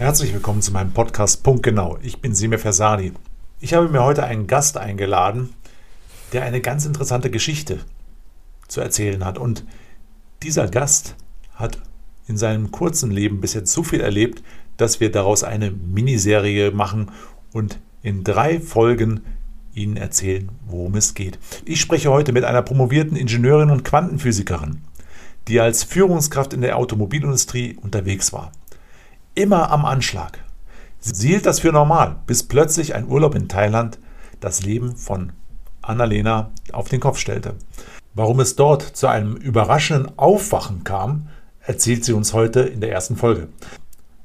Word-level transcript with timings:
Herzlich 0.00 0.32
willkommen 0.32 0.62
zu 0.62 0.72
meinem 0.72 0.92
Podcast 0.92 1.42
Punkt 1.42 1.62
Genau. 1.62 1.98
Ich 2.00 2.22
bin 2.22 2.34
Semir 2.34 2.58
Fersani. 2.58 3.12
Ich 3.60 3.74
habe 3.74 3.90
mir 3.90 4.02
heute 4.02 4.24
einen 4.24 4.46
Gast 4.46 4.78
eingeladen, 4.78 5.52
der 6.32 6.42
eine 6.42 6.62
ganz 6.62 6.86
interessante 6.86 7.30
Geschichte 7.30 7.80
zu 8.66 8.80
erzählen 8.80 9.22
hat. 9.26 9.36
Und 9.36 9.66
dieser 10.42 10.68
Gast 10.68 11.16
hat 11.52 11.82
in 12.26 12.38
seinem 12.38 12.70
kurzen 12.70 13.10
Leben 13.10 13.42
bis 13.42 13.52
jetzt 13.52 13.74
so 13.74 13.82
viel 13.82 14.00
erlebt, 14.00 14.42
dass 14.78 15.00
wir 15.00 15.12
daraus 15.12 15.44
eine 15.44 15.70
Miniserie 15.70 16.70
machen 16.70 17.10
und 17.52 17.78
in 18.02 18.24
drei 18.24 18.58
Folgen 18.58 19.20
Ihnen 19.74 19.98
erzählen, 19.98 20.48
worum 20.66 20.94
es 20.94 21.12
geht. 21.12 21.38
Ich 21.66 21.78
spreche 21.78 22.10
heute 22.10 22.32
mit 22.32 22.44
einer 22.44 22.62
promovierten 22.62 23.18
Ingenieurin 23.18 23.68
und 23.68 23.84
Quantenphysikerin, 23.84 24.80
die 25.46 25.60
als 25.60 25.84
Führungskraft 25.84 26.54
in 26.54 26.62
der 26.62 26.78
Automobilindustrie 26.78 27.76
unterwegs 27.82 28.32
war 28.32 28.50
immer 29.40 29.70
am 29.70 29.84
Anschlag. 29.84 30.38
Sie 30.98 31.28
hielt 31.28 31.46
das 31.46 31.60
für 31.60 31.72
normal, 31.72 32.16
bis 32.26 32.42
plötzlich 32.42 32.94
ein 32.94 33.08
Urlaub 33.08 33.34
in 33.34 33.48
Thailand 33.48 33.98
das 34.40 34.62
Leben 34.62 34.96
von 34.96 35.32
Annalena 35.82 36.50
auf 36.72 36.88
den 36.88 37.00
Kopf 37.00 37.18
stellte. 37.18 37.54
Warum 38.14 38.40
es 38.40 38.56
dort 38.56 38.82
zu 38.82 39.06
einem 39.06 39.36
überraschenden 39.36 40.18
Aufwachen 40.18 40.84
kam, 40.84 41.28
erzählt 41.60 42.04
sie 42.04 42.12
uns 42.12 42.32
heute 42.32 42.60
in 42.60 42.80
der 42.80 42.92
ersten 42.92 43.16
Folge. 43.16 43.48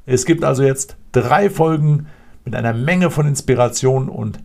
Es 0.05 0.25
gibt 0.25 0.43
also 0.43 0.63
jetzt 0.63 0.97
drei 1.11 1.49
Folgen 1.49 2.07
mit 2.43 2.55
einer 2.55 2.73
Menge 2.73 3.09
von 3.09 3.27
Inspiration 3.27 4.09
und 4.09 4.39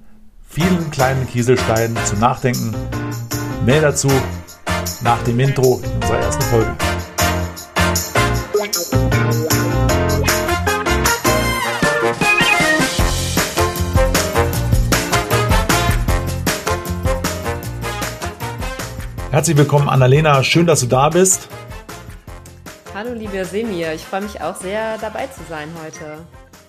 vielen 0.49 0.91
kleinen 0.91 1.27
Kieselsteinen 1.27 1.97
zum 2.05 2.21
Nachdenken. 2.21 2.75
Mehr 3.65 3.81
dazu 3.81 4.11
nach 5.03 5.23
dem 5.25 5.41
Intro 5.41 5.81
in 5.85 5.91
unserer 5.95 6.19
ersten 6.19 6.43
Folge. 6.43 6.90
Herzlich 19.41 19.57
willkommen, 19.57 19.89
Annalena. 19.89 20.45
Schön, 20.45 20.67
dass 20.67 20.81
du 20.81 20.87
da 20.87 21.09
bist. 21.09 21.49
Hallo, 22.93 23.15
liebe 23.15 23.43
Semir. 23.47 23.95
Ich 23.95 24.03
freue 24.03 24.21
mich 24.21 24.43
auch 24.43 24.55
sehr, 24.55 24.99
dabei 24.99 25.29
zu 25.29 25.41
sein 25.49 25.71
heute. 25.83 26.19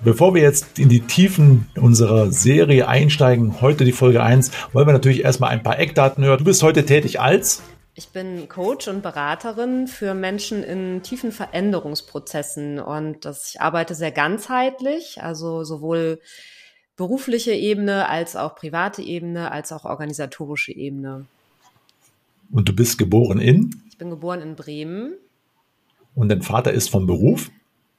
Bevor 0.05 0.33
wir 0.33 0.41
jetzt 0.41 0.80
in 0.80 0.88
die 0.88 1.02
Tiefen 1.02 1.69
unserer 1.75 2.31
Serie 2.31 2.88
einsteigen, 2.88 3.59
heute 3.59 3.83
die 3.83 3.91
Folge 3.91 4.23
1, 4.23 4.52
wollen 4.72 4.88
wir 4.88 4.94
natürlich 4.94 5.25
erstmal 5.25 5.50
ein 5.50 5.63
paar 5.63 5.80
Eckdaten 5.80 6.23
hören. 6.23 6.38
Du 6.38 6.45
bist 6.45 6.63
heute 6.63 6.86
tätig 6.86 7.19
als? 7.19 7.61
Ich 7.94 8.08
bin 8.08 8.47
Coach 8.47 8.88
und 8.88 9.02
Beraterin 9.02 9.88
für 9.88 10.13
Menschen 10.13 10.63
in 10.63 11.03
tiefen 11.03 11.33
Veränderungsprozessen 11.33 12.80
und 12.80 13.25
das, 13.25 13.50
ich 13.50 13.59
arbeite 13.59 13.95
sehr 13.95 14.13
ganzheitlich, 14.13 15.22
also 15.22 15.66
sowohl 15.66 16.22
berufliche 16.95 17.52
Ebene 17.52 18.08
als 18.08 18.38
auch 18.38 18.56
private 18.56 19.02
Ebene 19.02 19.52
als 19.52 19.73
auch 19.73 19.83
organisatorische 19.83 20.72
Ebene. 20.72 21.25
Und 22.52 22.67
du 22.67 22.73
bist 22.73 22.97
geboren 22.97 23.39
in? 23.39 23.81
Ich 23.89 23.97
bin 23.97 24.09
geboren 24.09 24.41
in 24.41 24.55
Bremen. 24.55 25.13
Und 26.16 26.30
dein 26.30 26.41
Vater 26.41 26.73
ist 26.73 26.89
vom 26.89 27.07
Beruf? 27.07 27.49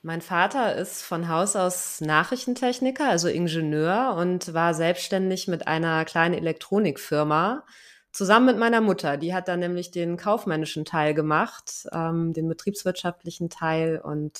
Mein 0.03 0.21
Vater 0.21 0.75
ist 0.75 1.03
von 1.03 1.29
Haus 1.29 1.55
aus 1.55 2.01
Nachrichtentechniker, 2.01 3.09
also 3.09 3.29
Ingenieur 3.29 4.17
und 4.19 4.53
war 4.53 4.75
selbstständig 4.75 5.47
mit 5.47 5.69
einer 5.69 6.05
kleinen 6.05 6.35
Elektronikfirma 6.35 7.65
zusammen 8.11 8.47
mit 8.47 8.59
meiner 8.59 8.81
Mutter. 8.81 9.17
Die 9.17 9.33
hat 9.33 9.49
dann 9.49 9.61
nämlich 9.61 9.91
den 9.91 10.17
kaufmännischen 10.17 10.85
Teil 10.85 11.15
gemacht, 11.15 11.87
ähm, 11.93 12.33
den 12.33 12.49
betriebswirtschaftlichen 12.49 13.49
Teil 13.49 14.01
und 14.03 14.39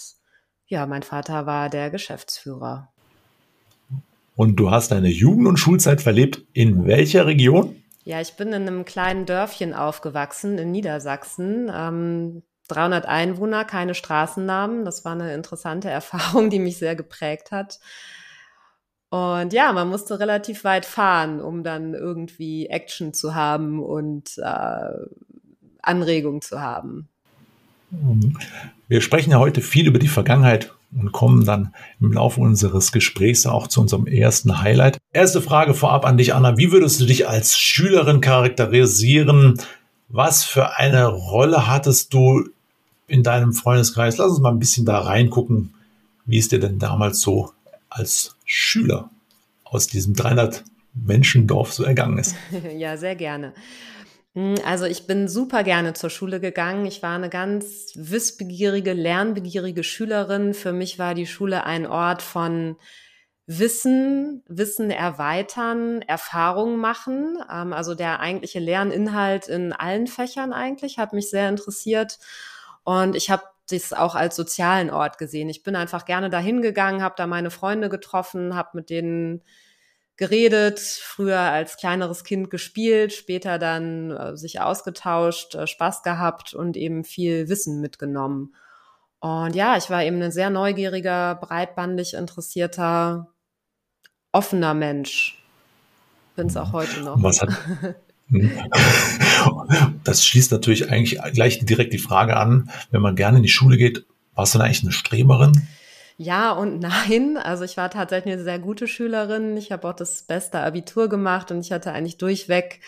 ja, 0.67 0.87
mein 0.87 1.03
Vater 1.03 1.47
war 1.47 1.69
der 1.69 1.91
Geschäftsführer. 1.91 2.89
Und 4.35 4.57
du 4.57 4.71
hast 4.71 4.91
deine 4.91 5.11
Jugend- 5.11 5.47
und 5.47 5.59
Schulzeit 5.59 6.01
verlebt 6.01 6.45
in 6.53 6.87
welcher 6.87 7.27
Region? 7.27 7.82
Ja, 8.05 8.21
ich 8.21 8.35
bin 8.35 8.49
in 8.49 8.67
einem 8.67 8.85
kleinen 8.85 9.27
Dörfchen 9.27 9.75
aufgewachsen 9.75 10.59
in 10.59 10.73
Niedersachsen. 10.73 11.71
Ähm, 11.73 12.43
300 12.69 13.07
Einwohner, 13.07 13.65
keine 13.65 13.95
Straßennamen. 13.95 14.85
Das 14.85 15.05
war 15.05 15.13
eine 15.13 15.35
interessante 15.35 15.91
Erfahrung, 15.91 16.51
die 16.51 16.59
mich 16.59 16.79
sehr 16.79 16.97
geprägt 16.97 17.51
hat. 17.51 17.79
Und 19.11 19.53
ja, 19.53 19.73
man 19.73 19.89
musste 19.89 20.19
relativ 20.19 20.65
weit 20.65 20.87
fahren, 20.87 21.41
um 21.43 21.63
dann 21.63 21.93
irgendwie 21.93 22.67
Action 22.69 23.13
zu 23.13 23.35
haben 23.35 23.83
und 23.83 24.39
äh, 24.39 24.89
Anregung 25.83 26.41
zu 26.41 26.63
haben. 26.63 27.09
Wir 28.89 29.03
sprechen 29.03 29.33
ja 29.33 29.39
heute 29.39 29.61
viel 29.61 29.87
über 29.87 29.99
die 29.99 30.09
Vergangenheit 30.09 30.73
und 30.97 31.13
kommen 31.13 31.45
dann 31.45 31.75
im 32.01 32.13
Laufe 32.13 32.41
unseres 32.41 32.93
Gesprächs 32.93 33.47
auch 33.47 33.67
zu 33.67 33.81
unserem 33.81 34.07
ersten 34.07 34.61
Highlight. 34.61 34.99
Erste 35.13 35.41
Frage 35.41 35.75
vorab 35.75 36.05
an 36.05 36.19
dich, 36.19 36.35
Anna. 36.35 36.59
Wie 36.59 36.73
würdest 36.73 37.01
du 37.01 37.07
dich 37.07 37.29
als 37.29 37.59
Schülerin 37.59 38.21
charakterisieren? 38.21 39.59
Was 40.09 40.45
für 40.45 40.77
eine 40.77 41.07
Rolle 41.07 41.67
hattest 41.67 42.13
du 42.13 42.49
in 43.07 43.23
deinem 43.23 43.53
Freundeskreis? 43.53 44.19
Lass 44.19 44.33
uns 44.33 44.41
mal 44.41 44.51
ein 44.51 44.59
bisschen 44.59 44.85
da 44.85 44.99
reingucken, 44.99 45.75
wie 46.27 46.39
es 46.39 46.49
dir 46.49 46.61
denn 46.61 46.79
damals 46.79 47.21
so 47.21 47.53
als 47.89 48.37
Schüler 48.45 49.11
aus 49.65 49.87
diesem 49.87 50.15
300 50.15 50.65
Menschendorf 50.95 51.73
so 51.73 51.85
ergangen 51.85 52.19
ist. 52.19 52.37
Ja, 52.77 52.97
sehr 52.97 53.17
gerne. 53.17 53.55
Hm, 54.35 54.55
also 54.65 54.87
ich 54.87 55.07
bin 55.07 55.29
super 55.29 55.63
gerne 55.63 55.93
zur 55.93 56.11
Schule 56.11 56.41
gegangen. 56.41 56.87
Ich 56.87 57.03
war 57.03 57.15
eine 57.15 57.29
ganz 57.29 57.93
wissbegierige, 57.95 58.93
lernbegierige 58.95 59.85
Schülerin. 59.85 60.55
Für 60.55 60.73
mich 60.73 60.99
war 60.99 61.15
die 61.15 61.27
Schule 61.27 61.65
ein 61.65 61.87
Ort 61.87 62.23
von 62.23 62.77
Wissen, 63.47 64.43
Wissen 64.49 64.91
erweitern, 64.91 66.01
Erfahrungen 66.03 66.79
machen. 66.79 67.39
Ähm, 67.53 67.73
also 67.75 67.95
der 67.95 68.21
eigentliche 68.21 68.61
Lerninhalt 68.61 69.49
in 69.49 69.73
allen 69.73 70.07
Fächern 70.07 70.53
eigentlich 70.53 70.99
hat 70.99 71.13
mich 71.13 71.29
sehr 71.31 71.49
interessiert. 71.49 72.19
Und 72.85 73.15
ich 73.17 73.31
habe 73.31 73.45
das 73.71 73.93
auch 73.93 74.15
als 74.15 74.37
sozialen 74.37 74.91
Ort 74.91 75.19
gesehen. 75.19 75.49
Ich 75.51 75.63
bin 75.63 75.77
einfach 75.77 76.05
gerne 76.07 76.31
dahin 76.31 76.63
gegangen, 76.63 77.03
habe 77.03 77.15
da 77.19 77.27
meine 77.27 77.51
Freunde 77.51 77.89
getroffen, 77.91 78.55
habe 78.57 78.71
mit 78.75 78.91
denen 78.91 79.43
geredet, 80.23 80.79
früher 80.79 81.41
als 81.41 81.77
kleineres 81.77 82.23
Kind 82.23 82.49
gespielt, 82.49 83.13
später 83.13 83.59
dann 83.59 84.13
äh, 84.13 84.37
sich 84.37 84.61
ausgetauscht, 84.61 85.57
äh, 85.57 85.67
Spaß 85.67 86.05
gehabt 86.05 86.55
und 86.55 86.77
eben 86.77 87.03
viel 87.03 87.49
Wissen 87.49 87.81
mitgenommen. 87.81 88.55
Und 89.19 89.57
ja, 89.57 89.77
ich 89.77 89.91
war 89.91 90.05
eben 90.05 90.23
ein 90.23 90.31
sehr 90.31 90.49
neugieriger, 90.49 91.35
breitbandig 91.35 92.15
interessierter, 92.15 93.33
offener 94.31 94.75
Mensch. 94.75 95.43
Bin 96.37 96.47
es 96.47 96.57
auch 96.57 96.73
heute 96.73 97.01
noch. 97.01 97.21
Was 97.21 97.43
hat, 97.43 97.51
hm? 98.29 98.53
das 100.05 100.25
schließt 100.25 100.53
natürlich 100.53 100.89
eigentlich 100.89 101.21
gleich 101.33 101.59
direkt 101.65 101.93
die 101.93 101.99
Frage 101.99 102.37
an, 102.37 102.71
wenn 102.93 103.03
man 103.03 103.17
gerne 103.17 103.39
in 103.39 103.43
die 103.43 103.49
Schule 103.49 103.77
geht, 103.77 104.07
warst 104.37 104.55
du 104.55 104.59
denn 104.59 104.67
eigentlich 104.67 104.85
eine 104.85 104.93
Streberin? 104.93 105.67
Ja 106.17 106.53
und 106.53 106.79
nein. 106.81 107.37
Also 107.37 107.65
ich 107.65 107.77
war 107.77 107.91
tatsächlich 107.91 108.35
eine 108.35 108.43
sehr 108.45 108.59
gute 108.59 108.87
Schülerin. 108.87 109.57
Ich 109.57 109.73
habe 109.73 109.89
auch 109.89 109.95
das 109.95 110.23
beste 110.23 110.61
Abitur 110.61 111.09
gemacht 111.09 111.51
und 111.51 111.61
ich 111.61 111.73
hatte 111.73 111.93
eigentlich 111.93 112.19
durchweg 112.19 112.81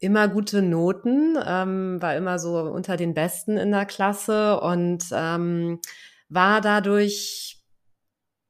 immer 0.00 0.28
gute 0.28 0.60
Noten, 0.60 1.38
ähm, 1.46 2.02
war 2.02 2.16
immer 2.16 2.38
so 2.38 2.58
unter 2.60 2.96
den 2.96 3.14
Besten 3.14 3.56
in 3.56 3.70
der 3.70 3.86
Klasse 3.86 4.60
und 4.60 5.04
ähm, 5.12 5.80
war 6.28 6.60
dadurch 6.60 7.62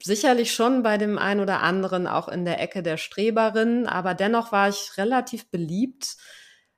sicherlich 0.02 0.52
schon 0.52 0.82
bei 0.82 0.98
dem 0.98 1.18
einen 1.18 1.40
oder 1.40 1.62
anderen 1.62 2.06
auch 2.06 2.28
in 2.28 2.44
der 2.44 2.60
Ecke 2.60 2.82
der 2.82 2.96
Streberin, 2.96 3.86
aber 3.86 4.14
dennoch 4.14 4.52
war 4.52 4.68
ich 4.68 4.98
relativ 4.98 5.50
beliebt 5.50 6.16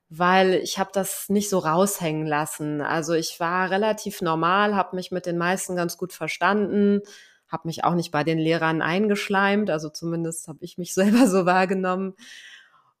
weil 0.09 0.55
ich 0.55 0.79
habe 0.79 0.89
das 0.93 1.27
nicht 1.29 1.49
so 1.49 1.59
raushängen 1.59 2.25
lassen. 2.25 2.81
Also 2.81 3.13
ich 3.13 3.39
war 3.39 3.69
relativ 3.69 4.21
normal, 4.21 4.75
habe 4.75 4.95
mich 4.95 5.11
mit 5.11 5.25
den 5.25 5.37
meisten 5.37 5.75
ganz 5.75 5.97
gut 5.97 6.13
verstanden, 6.13 7.01
habe 7.47 7.67
mich 7.67 7.83
auch 7.83 7.93
nicht 7.93 8.11
bei 8.11 8.23
den 8.23 8.37
Lehrern 8.37 8.81
eingeschleimt, 8.81 9.69
also 9.69 9.89
zumindest 9.89 10.47
habe 10.47 10.59
ich 10.61 10.77
mich 10.77 10.93
selber 10.93 11.27
so 11.27 11.45
wahrgenommen. 11.45 12.15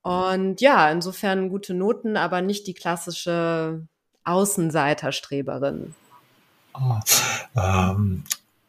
Und 0.01 0.61
ja, 0.61 0.89
insofern 0.89 1.49
gute 1.49 1.73
Noten, 1.73 2.17
aber 2.17 2.41
nicht 2.41 2.67
die 2.67 2.73
klassische 2.73 3.87
Außenseiterstreberin. 4.23 5.95
Oh, 6.73 6.99
ähm, 7.55 8.23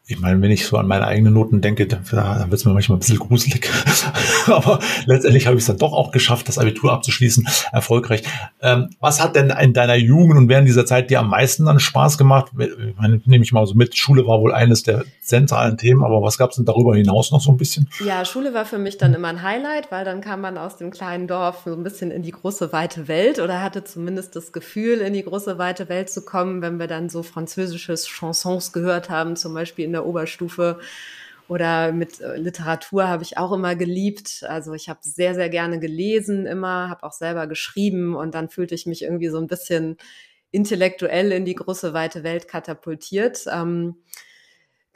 ich 0.09 0.19
meine, 0.19 0.41
wenn 0.41 0.49
ich 0.49 0.65
so 0.65 0.75
an 0.77 0.87
meine 0.87 1.05
eigenen 1.05 1.35
Noten 1.35 1.61
denke, 1.61 1.85
dann, 1.85 2.03
dann 2.11 2.49
wird 2.49 2.59
es 2.59 2.65
mir 2.65 2.73
manchmal 2.73 2.97
ein 2.97 2.99
bisschen 2.99 3.19
gruselig. 3.19 3.69
Aber 4.47 4.79
letztendlich 5.05 5.45
habe 5.45 5.55
ich 5.55 5.61
es 5.61 5.67
dann 5.67 5.77
doch 5.77 5.93
auch 5.93 6.11
geschafft, 6.11 6.47
das 6.47 6.57
Abitur 6.57 6.91
abzuschließen, 6.91 7.47
erfolgreich. 7.71 8.23
Ähm, 8.59 8.89
was 8.99 9.21
hat 9.21 9.35
denn 9.35 9.51
in 9.51 9.73
deiner 9.73 9.95
Jugend 9.95 10.39
und 10.39 10.49
während 10.49 10.67
dieser 10.67 10.87
Zeit 10.87 11.11
dir 11.11 11.19
am 11.19 11.29
meisten 11.29 11.65
dann 11.65 11.79
Spaß 11.79 12.17
gemacht? 12.17 12.51
Ich 12.57 12.97
meine, 12.97 13.21
nehme 13.25 13.43
ich 13.43 13.51
mal 13.51 13.67
so 13.67 13.75
mit, 13.75 13.95
Schule 13.95 14.25
war 14.25 14.41
wohl 14.41 14.51
eines 14.51 14.81
der 14.81 15.05
zentralen 15.29 15.77
Themen, 15.77 16.03
aber 16.03 16.21
was 16.21 16.37
gab 16.37 16.49
es 16.49 16.57
denn 16.57 16.65
darüber 16.65 16.95
hinaus 16.95 17.31
noch 17.31 17.39
so 17.39 17.51
ein 17.51 17.57
bisschen? 17.57 17.89
Ja, 18.03 18.25
Schule 18.25 18.53
war 18.53 18.65
für 18.65 18.77
mich 18.77 18.97
dann 18.97 19.13
immer 19.13 19.29
ein 19.29 19.43
Highlight, 19.43 19.91
weil 19.91 20.03
dann 20.03 20.21
kam 20.21 20.41
man 20.41 20.57
aus 20.57 20.77
dem 20.77 20.91
kleinen 20.91 21.27
Dorf 21.27 21.61
so 21.65 21.73
ein 21.73 21.83
bisschen 21.83 22.11
in 22.11 22.23
die 22.23 22.31
große 22.31 22.73
weite 22.73 23.07
Welt 23.07 23.39
oder 23.39 23.61
hatte 23.61 23.83
zumindest 23.83 24.35
das 24.35 24.51
Gefühl, 24.51 24.99
in 24.99 25.13
die 25.13 25.23
große 25.23 25.57
weite 25.57 25.87
Welt 25.87 26.09
zu 26.09 26.25
kommen, 26.25 26.61
wenn 26.61 26.79
wir 26.79 26.87
dann 26.87 27.09
so 27.09 27.23
französisches 27.23 28.07
Chansons 28.07 28.73
gehört 28.73 29.09
haben, 29.09 29.35
zum 29.35 29.53
Beispiel 29.53 29.85
in 29.85 29.93
der 29.93 30.05
Oberstufe. 30.05 30.79
Oder 31.47 31.91
mit 31.91 32.21
äh, 32.21 32.37
Literatur 32.37 33.07
habe 33.07 33.23
ich 33.23 33.39
auch 33.39 33.51
immer 33.51 33.75
geliebt. 33.75 34.45
Also 34.47 34.73
ich 34.73 34.87
habe 34.87 34.99
sehr, 35.01 35.33
sehr 35.33 35.49
gerne 35.49 35.79
gelesen 35.79 36.45
immer, 36.45 36.89
habe 36.89 37.03
auch 37.03 37.11
selber 37.11 37.47
geschrieben 37.47 38.15
und 38.15 38.35
dann 38.35 38.49
fühlte 38.49 38.75
ich 38.75 38.85
mich 38.85 39.01
irgendwie 39.01 39.29
so 39.29 39.39
ein 39.39 39.47
bisschen 39.47 39.97
intellektuell 40.51 41.31
in 41.31 41.45
die 41.45 41.55
große 41.55 41.93
weite 41.93 42.23
Welt 42.23 42.47
katapultiert. 42.47 43.45
Ähm, 43.51 43.95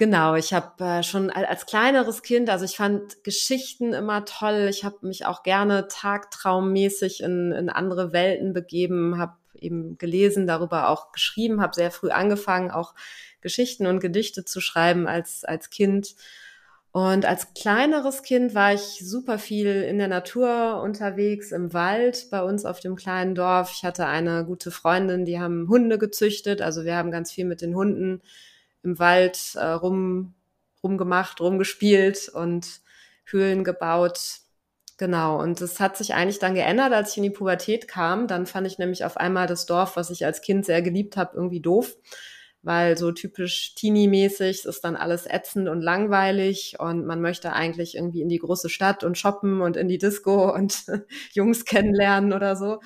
Genau, 0.03 0.35
ich 0.35 0.51
habe 0.51 0.83
äh, 0.83 1.01
schon 1.01 1.29
als 1.29 1.65
kleineres 1.65 2.23
Kind, 2.23 2.49
also 2.49 2.65
ich 2.65 2.75
fand 2.75 3.23
Geschichten 3.23 3.93
immer 3.93 4.25
toll. 4.25 4.67
Ich 4.69 4.83
habe 4.83 4.97
mich 5.07 5.25
auch 5.25 5.43
gerne 5.43 5.87
tagtraummäßig 5.87 7.23
in, 7.23 7.53
in 7.53 7.69
andere 7.69 8.11
Welten 8.11 8.51
begeben, 8.51 9.17
habe 9.17 9.37
eben 9.53 9.97
gelesen, 9.97 10.45
darüber 10.45 10.89
auch 10.89 11.13
geschrieben, 11.13 11.61
habe 11.61 11.73
sehr 11.73 11.89
früh 11.89 12.09
angefangen, 12.09 12.69
auch 12.69 12.95
Geschichten 13.39 13.85
und 13.87 14.01
Gedichte 14.01 14.43
zu 14.43 14.59
schreiben 14.59 15.07
als, 15.07 15.45
als 15.45 15.69
Kind. 15.69 16.15
Und 16.91 17.25
als 17.25 17.53
kleineres 17.53 18.23
Kind 18.23 18.53
war 18.53 18.73
ich 18.73 18.99
super 19.07 19.39
viel 19.39 19.83
in 19.83 19.99
der 19.99 20.09
Natur 20.09 20.81
unterwegs, 20.83 21.53
im 21.53 21.71
Wald 21.71 22.27
bei 22.29 22.43
uns 22.43 22.65
auf 22.65 22.81
dem 22.81 22.97
kleinen 22.97 23.35
Dorf. 23.35 23.71
Ich 23.73 23.85
hatte 23.85 24.05
eine 24.07 24.43
gute 24.43 24.69
Freundin, 24.69 25.23
die 25.23 25.39
haben 25.39 25.69
Hunde 25.69 25.97
gezüchtet. 25.97 26.61
Also 26.61 26.83
wir 26.83 26.97
haben 26.97 27.09
ganz 27.09 27.31
viel 27.31 27.45
mit 27.45 27.61
den 27.61 27.73
Hunden 27.73 28.21
im 28.83 28.99
Wald 28.99 29.55
äh, 29.55 29.65
rum, 29.65 30.33
rumgemacht, 30.83 31.39
rumgespielt 31.41 32.29
und 32.29 32.81
Höhlen 33.25 33.63
gebaut. 33.63 34.39
Genau, 34.97 35.41
und 35.41 35.59
das 35.61 35.79
hat 35.79 35.97
sich 35.97 36.13
eigentlich 36.13 36.39
dann 36.39 36.53
geändert, 36.53 36.93
als 36.93 37.11
ich 37.11 37.17
in 37.17 37.23
die 37.23 37.29
Pubertät 37.31 37.87
kam. 37.87 38.27
Dann 38.27 38.45
fand 38.45 38.67
ich 38.67 38.77
nämlich 38.77 39.05
auf 39.05 39.17
einmal 39.17 39.47
das 39.47 39.65
Dorf, 39.65 39.95
was 39.95 40.09
ich 40.11 40.25
als 40.25 40.41
Kind 40.41 40.65
sehr 40.65 40.81
geliebt 40.81 41.17
habe, 41.17 41.35
irgendwie 41.35 41.61
doof, 41.61 41.95
weil 42.61 42.97
so 42.97 43.11
typisch 43.11 43.75
Teenie-mäßig 43.75 44.65
ist 44.65 44.83
dann 44.83 44.95
alles 44.95 45.25
ätzend 45.27 45.67
und 45.67 45.81
langweilig 45.81 46.75
und 46.79 47.05
man 47.05 47.21
möchte 47.21 47.53
eigentlich 47.53 47.95
irgendwie 47.95 48.21
in 48.21 48.29
die 48.29 48.37
große 48.39 48.69
Stadt 48.69 49.03
und 49.03 49.17
shoppen 49.17 49.61
und 49.61 49.77
in 49.77 49.87
die 49.87 49.97
Disco 49.97 50.53
und 50.53 50.85
Jungs 51.33 51.65
kennenlernen 51.65 52.31
oder 52.33 52.55
so. 52.55 52.79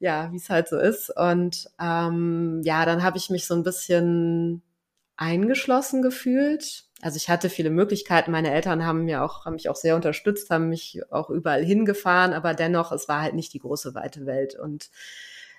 Ja, 0.00 0.30
wie 0.32 0.36
es 0.36 0.50
halt 0.50 0.68
so 0.68 0.78
ist. 0.78 1.10
Und 1.16 1.68
ähm, 1.80 2.60
ja, 2.64 2.84
dann 2.86 3.02
habe 3.02 3.18
ich 3.18 3.30
mich 3.30 3.46
so 3.46 3.54
ein 3.54 3.64
bisschen 3.64 4.62
eingeschlossen 5.18 6.00
gefühlt. 6.00 6.84
Also 7.02 7.16
ich 7.16 7.28
hatte 7.28 7.50
viele 7.50 7.70
Möglichkeiten. 7.70 8.30
Meine 8.30 8.52
Eltern 8.52 8.86
haben 8.86 9.04
mir 9.04 9.22
auch, 9.22 9.44
haben 9.44 9.54
mich 9.54 9.68
auch 9.68 9.76
sehr 9.76 9.96
unterstützt, 9.96 10.48
haben 10.50 10.68
mich 10.68 11.00
auch 11.10 11.28
überall 11.28 11.64
hingefahren, 11.64 12.32
aber 12.32 12.54
dennoch, 12.54 12.92
es 12.92 13.08
war 13.08 13.20
halt 13.20 13.34
nicht 13.34 13.52
die 13.52 13.58
große 13.58 13.94
weite 13.94 14.26
Welt. 14.26 14.54
Und 14.54 14.90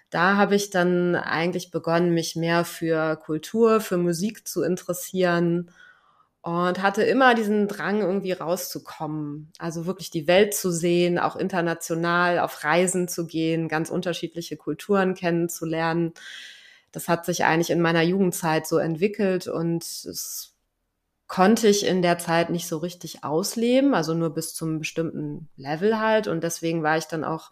da 0.09 0.37
habe 0.37 0.55
ich 0.55 0.69
dann 0.69 1.15
eigentlich 1.15 1.71
begonnen, 1.71 2.13
mich 2.13 2.35
mehr 2.35 2.65
für 2.65 3.17
Kultur, 3.17 3.79
für 3.81 3.97
Musik 3.97 4.47
zu 4.47 4.63
interessieren 4.63 5.71
und 6.41 6.81
hatte 6.81 7.03
immer 7.03 7.35
diesen 7.35 7.67
Drang, 7.67 7.99
irgendwie 8.01 8.31
rauszukommen. 8.31 9.51
Also 9.59 9.85
wirklich 9.85 10.09
die 10.09 10.27
Welt 10.27 10.53
zu 10.53 10.71
sehen, 10.71 11.19
auch 11.19 11.35
international 11.35 12.39
auf 12.39 12.63
Reisen 12.63 13.07
zu 13.09 13.27
gehen, 13.27 13.67
ganz 13.67 13.89
unterschiedliche 13.89 14.57
Kulturen 14.57 15.15
kennenzulernen 15.15 16.13
das 16.91 17.07
hat 17.07 17.25
sich 17.25 17.45
eigentlich 17.45 17.69
in 17.69 17.81
meiner 17.81 18.01
Jugendzeit 18.01 18.67
so 18.67 18.77
entwickelt 18.77 19.47
und 19.47 19.83
es 19.83 20.53
konnte 21.27 21.67
ich 21.67 21.85
in 21.85 22.01
der 22.01 22.17
Zeit 22.17 22.49
nicht 22.49 22.67
so 22.67 22.77
richtig 22.77 23.23
ausleben, 23.23 23.93
also 23.93 24.13
nur 24.15 24.31
bis 24.31 24.55
zum 24.55 24.79
bestimmten 24.79 25.47
Level 25.55 25.99
halt. 25.99 26.27
Und 26.27 26.43
deswegen 26.43 26.81
war 26.81 26.97
ich 26.97 27.05
dann 27.05 27.23
auch 27.23 27.51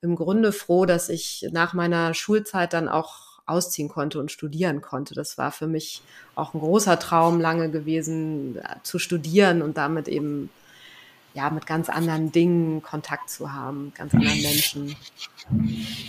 im 0.00 0.14
Grunde 0.14 0.52
froh, 0.52 0.86
dass 0.86 1.08
ich 1.08 1.48
nach 1.50 1.74
meiner 1.74 2.14
Schulzeit 2.14 2.72
dann 2.72 2.88
auch 2.88 3.40
ausziehen 3.44 3.88
konnte 3.88 4.20
und 4.20 4.30
studieren 4.30 4.80
konnte. 4.80 5.14
Das 5.14 5.38
war 5.38 5.50
für 5.50 5.66
mich 5.66 6.02
auch 6.36 6.54
ein 6.54 6.60
großer 6.60 6.98
Traum 6.98 7.40
lange 7.40 7.70
gewesen, 7.70 8.58
äh, 8.58 8.76
zu 8.82 8.98
studieren 8.98 9.62
und 9.62 9.76
damit 9.76 10.08
eben 10.08 10.50
ja, 11.36 11.50
mit 11.50 11.66
ganz 11.66 11.90
anderen 11.90 12.32
Dingen 12.32 12.82
Kontakt 12.82 13.28
zu 13.28 13.52
haben, 13.52 13.92
ganz 13.94 14.14
anderen 14.14 14.40
Menschen. 14.40 14.96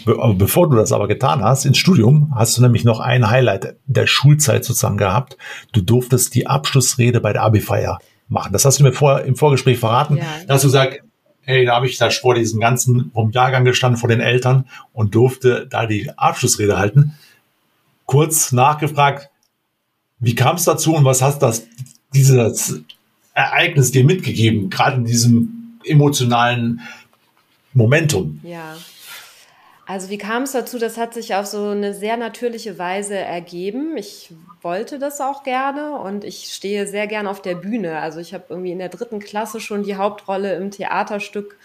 Be 0.05 0.35
bevor 0.35 0.69
du 0.69 0.77
das 0.77 0.93
aber 0.93 1.07
getan 1.07 1.43
hast, 1.43 1.65
ins 1.65 1.77
Studium, 1.77 2.33
hast 2.33 2.57
du 2.57 2.61
nämlich 2.61 2.85
noch 2.85 3.01
ein 3.01 3.29
Highlight 3.29 3.75
der 3.85 4.07
Schulzeit 4.07 4.63
sozusagen 4.63 4.97
gehabt. 4.97 5.37
Du 5.73 5.81
durftest 5.81 6.33
die 6.33 6.47
Abschlussrede 6.47 7.19
bei 7.19 7.33
der 7.33 7.43
Abi-Feier 7.43 7.99
machen. 8.29 8.53
Das 8.53 8.63
hast 8.63 8.79
du 8.79 8.83
mir 8.83 8.93
vor, 8.93 9.21
im 9.21 9.35
Vorgespräch 9.35 9.79
verraten. 9.79 10.17
Ja. 10.17 10.23
Da 10.47 10.53
hast 10.53 10.63
du 10.63 10.69
gesagt, 10.69 11.01
hey, 11.41 11.65
da 11.65 11.75
habe 11.75 11.87
ich 11.87 11.97
da 11.97 12.09
vor 12.09 12.33
diesem 12.33 12.61
ganzen 12.61 13.11
vom 13.13 13.31
Jahrgang 13.31 13.65
gestanden, 13.65 13.99
vor 13.99 14.09
den 14.09 14.21
Eltern 14.21 14.65
und 14.93 15.13
durfte 15.13 15.67
da 15.69 15.85
die 15.85 16.09
Abschlussrede 16.17 16.77
halten. 16.77 17.17
Kurz 18.05 18.53
nachgefragt, 18.53 19.29
wie 20.19 20.35
kam 20.35 20.55
es 20.55 20.63
dazu 20.63 20.95
und 20.95 21.03
was 21.03 21.21
hast 21.21 21.39
das, 21.39 21.67
dieses 22.13 22.81
Ereignis 23.37 23.91
dir 23.91 24.03
mitgegeben, 24.03 24.71
gerade 24.71 24.97
in 24.97 25.05
diesem 25.05 25.79
emotionalen 25.85 26.81
Momentum? 27.73 28.39
Ja. 28.43 28.75
Also 29.85 30.09
wie 30.09 30.17
kam 30.17 30.43
es 30.43 30.53
dazu? 30.53 30.79
Das 30.79 30.97
hat 30.97 31.13
sich 31.13 31.35
auf 31.35 31.45
so 31.45 31.69
eine 31.69 31.93
sehr 31.93 32.17
natürliche 32.17 32.79
Weise 32.79 33.15
ergeben. 33.15 33.95
Ich 33.95 34.33
wollte 34.61 34.97
das 34.97 35.21
auch 35.21 35.43
gerne 35.43 35.99
und 35.99 36.23
ich 36.23 36.49
stehe 36.51 36.87
sehr 36.87 37.05
gern 37.05 37.27
auf 37.27 37.41
der 37.41 37.53
Bühne. 37.53 37.99
Also 37.99 38.19
ich 38.19 38.33
habe 38.33 38.45
irgendwie 38.49 38.71
in 38.71 38.79
der 38.79 38.89
dritten 38.89 39.19
Klasse 39.19 39.59
schon 39.59 39.83
die 39.83 39.95
Hauptrolle 39.95 40.55
im 40.55 40.71
Theaterstück 40.71 41.57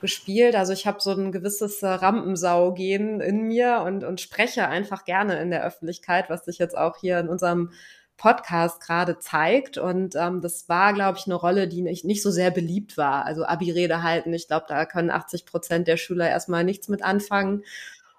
gespielt. 0.00 0.56
Also 0.56 0.72
ich 0.72 0.86
habe 0.86 1.00
so 1.00 1.10
ein 1.10 1.30
gewisses 1.30 1.82
Rampensau-Gehen 1.82 3.20
in 3.20 3.42
mir 3.42 3.82
und, 3.84 4.02
und 4.02 4.22
spreche 4.22 4.66
einfach 4.66 5.04
gerne 5.04 5.40
in 5.42 5.50
der 5.50 5.62
Öffentlichkeit, 5.62 6.30
was 6.30 6.46
sich 6.46 6.56
jetzt 6.58 6.76
auch 6.76 6.96
hier 6.98 7.18
in 7.18 7.28
unserem 7.28 7.70
Podcast 8.18 8.82
gerade 8.82 9.18
zeigt. 9.18 9.78
Und 9.78 10.14
ähm, 10.16 10.42
das 10.42 10.68
war, 10.68 10.92
glaube 10.92 11.16
ich, 11.18 11.26
eine 11.26 11.36
Rolle, 11.36 11.68
die 11.68 11.80
nicht, 11.80 12.04
nicht 12.04 12.22
so 12.22 12.30
sehr 12.30 12.50
beliebt 12.50 12.98
war. 12.98 13.24
Also 13.24 13.46
Abi-Rede 13.46 14.02
halten, 14.02 14.34
ich 14.34 14.48
glaube, 14.48 14.66
da 14.68 14.84
können 14.84 15.10
80 15.10 15.46
Prozent 15.46 15.88
der 15.88 15.96
Schüler 15.96 16.28
erstmal 16.28 16.64
nichts 16.64 16.88
mit 16.88 17.02
anfangen. 17.02 17.64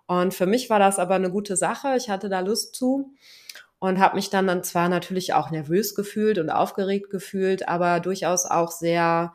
Und 0.08 0.34
für 0.34 0.48
mich 0.48 0.72
war 0.72 0.80
das 0.80 0.98
aber 0.98 1.16
eine 1.16 1.30
gute 1.30 1.56
Sache. 1.56 1.96
Ich 1.96 2.10
hatte 2.10 2.30
da 2.30 2.40
Lust 2.40 2.74
zu 2.74 3.14
und 3.78 4.00
habe 4.00 4.16
mich 4.16 4.30
dann, 4.30 4.48
dann 4.48 4.64
zwar 4.64 4.90
natürlich 4.90 5.34
auch 5.34 5.52
nervös 5.52 5.94
gefühlt 5.94 6.40
und 6.40 6.50
aufgeregt 6.50 7.10
gefühlt, 7.10 7.68
aber 7.68 8.00
durchaus 8.00 8.46
auch 8.46 8.72
sehr, 8.72 9.34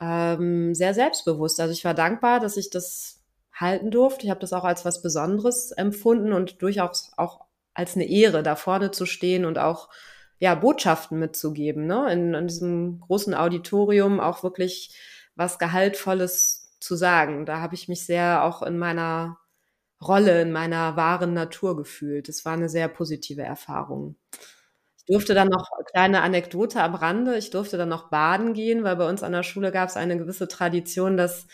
ähm, 0.00 0.74
sehr 0.74 0.92
selbstbewusst. 0.92 1.60
Also 1.60 1.72
ich 1.72 1.84
war 1.84 1.94
dankbar, 1.94 2.40
dass 2.40 2.56
ich 2.56 2.68
das 2.68 3.20
halten 3.52 3.90
durfte. 3.90 4.24
Ich 4.24 4.30
habe 4.30 4.40
das 4.40 4.52
auch 4.52 4.64
als 4.64 4.84
was 4.84 5.02
Besonderes 5.02 5.70
empfunden 5.70 6.32
und 6.32 6.60
durchaus 6.60 7.12
auch 7.16 7.43
als 7.74 7.96
eine 7.96 8.08
Ehre, 8.08 8.42
da 8.42 8.56
vorne 8.56 8.90
zu 8.90 9.06
stehen 9.06 9.44
und 9.44 9.58
auch 9.58 9.88
ja, 10.38 10.54
Botschaften 10.54 11.18
mitzugeben, 11.18 11.86
ne? 11.86 12.12
In, 12.12 12.34
in 12.34 12.48
diesem 12.48 13.00
großen 13.00 13.34
Auditorium 13.34 14.20
auch 14.20 14.42
wirklich 14.42 14.94
was 15.36 15.58
Gehaltvolles 15.58 16.76
zu 16.80 16.96
sagen. 16.96 17.46
Da 17.46 17.60
habe 17.60 17.74
ich 17.74 17.88
mich 17.88 18.04
sehr 18.04 18.44
auch 18.44 18.62
in 18.62 18.78
meiner 18.78 19.38
Rolle, 20.02 20.42
in 20.42 20.52
meiner 20.52 20.96
wahren 20.96 21.32
Natur 21.34 21.76
gefühlt. 21.76 22.28
Das 22.28 22.44
war 22.44 22.52
eine 22.54 22.68
sehr 22.68 22.88
positive 22.88 23.42
Erfahrung. 23.42 24.16
Ich 24.98 25.06
durfte 25.06 25.34
dann 25.34 25.48
noch 25.48 25.68
kleine 25.92 26.22
Anekdote 26.22 26.82
am 26.82 26.94
Rande. 26.94 27.36
Ich 27.36 27.50
durfte 27.50 27.76
dann 27.76 27.88
noch 27.88 28.10
baden 28.10 28.54
gehen, 28.54 28.84
weil 28.84 28.96
bei 28.96 29.08
uns 29.08 29.22
an 29.22 29.32
der 29.32 29.42
Schule 29.42 29.72
gab 29.72 29.88
es 29.88 29.96
eine 29.96 30.18
gewisse 30.18 30.48
Tradition, 30.48 31.16
dass 31.16 31.46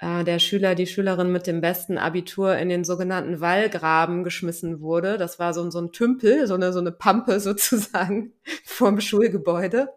äh, 0.00 0.24
der 0.24 0.38
Schüler, 0.38 0.74
die 0.74 0.86
Schülerin 0.86 1.30
mit 1.30 1.46
dem 1.46 1.60
besten 1.60 1.98
Abitur 1.98 2.56
in 2.56 2.68
den 2.68 2.84
sogenannten 2.84 3.40
Wallgraben 3.40 4.24
geschmissen 4.24 4.80
wurde. 4.80 5.18
Das 5.18 5.38
war 5.38 5.52
so, 5.52 5.70
so 5.70 5.78
ein 5.78 5.92
Tümpel, 5.92 6.46
so 6.46 6.54
eine, 6.54 6.72
so 6.72 6.80
eine 6.80 6.92
Pampe 6.92 7.38
sozusagen 7.40 8.32
vorm 8.64 9.00
Schulgebäude. 9.00 9.88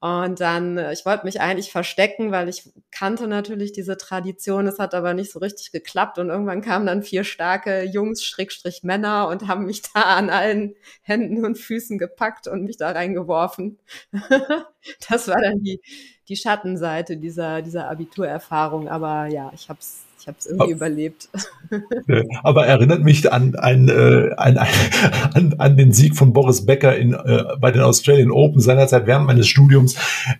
Und 0.00 0.40
dann, 0.40 0.78
äh, 0.78 0.92
ich 0.92 1.04
wollte 1.04 1.24
mich 1.24 1.40
eigentlich 1.40 1.72
verstecken, 1.72 2.30
weil 2.30 2.48
ich 2.48 2.70
kannte 2.92 3.26
natürlich 3.26 3.72
diese 3.72 3.96
Tradition. 3.96 4.68
Es 4.68 4.78
hat 4.78 4.94
aber 4.94 5.12
nicht 5.12 5.32
so 5.32 5.40
richtig 5.40 5.72
geklappt. 5.72 6.18
Und 6.18 6.28
irgendwann 6.28 6.62
kamen 6.62 6.86
dann 6.86 7.02
vier 7.02 7.24
starke 7.24 7.82
Jungs, 7.82 8.24
Schrägstrich 8.24 8.84
Männer, 8.84 9.28
und 9.28 9.48
haben 9.48 9.66
mich 9.66 9.82
da 9.82 10.02
an 10.02 10.30
allen 10.30 10.76
Händen 11.02 11.44
und 11.44 11.58
Füßen 11.58 11.98
gepackt 11.98 12.46
und 12.46 12.64
mich 12.64 12.76
da 12.76 12.92
reingeworfen. 12.92 13.78
das 15.08 15.26
war 15.28 15.40
dann 15.42 15.62
die, 15.62 15.80
die 16.28 16.36
Schattenseite 16.36 17.16
dieser, 17.16 17.62
dieser 17.62 17.90
Abiturerfahrung. 17.90 18.88
Aber 18.88 19.26
ja, 19.26 19.50
ich 19.54 19.68
habe 19.68 19.80
es 19.80 20.07
habe 20.28 20.36
es 20.38 20.46
irgendwie 20.46 20.62
aber, 20.62 20.72
überlebt. 20.72 21.28
Aber 22.42 22.66
erinnert 22.66 23.02
mich 23.02 23.30
an, 23.32 23.54
an, 23.56 23.88
äh, 23.88 24.30
an, 24.36 24.58
an, 25.34 25.54
an 25.58 25.76
den 25.76 25.92
Sieg 25.92 26.16
von 26.16 26.32
Boris 26.32 26.64
Becker 26.64 26.96
in, 26.96 27.14
äh, 27.14 27.44
bei 27.60 27.70
den 27.70 27.82
Australian 27.82 28.30
Open 28.30 28.60
seinerzeit 28.60 29.06
während 29.06 29.26
meines 29.26 29.48
Studiums, 29.48 29.96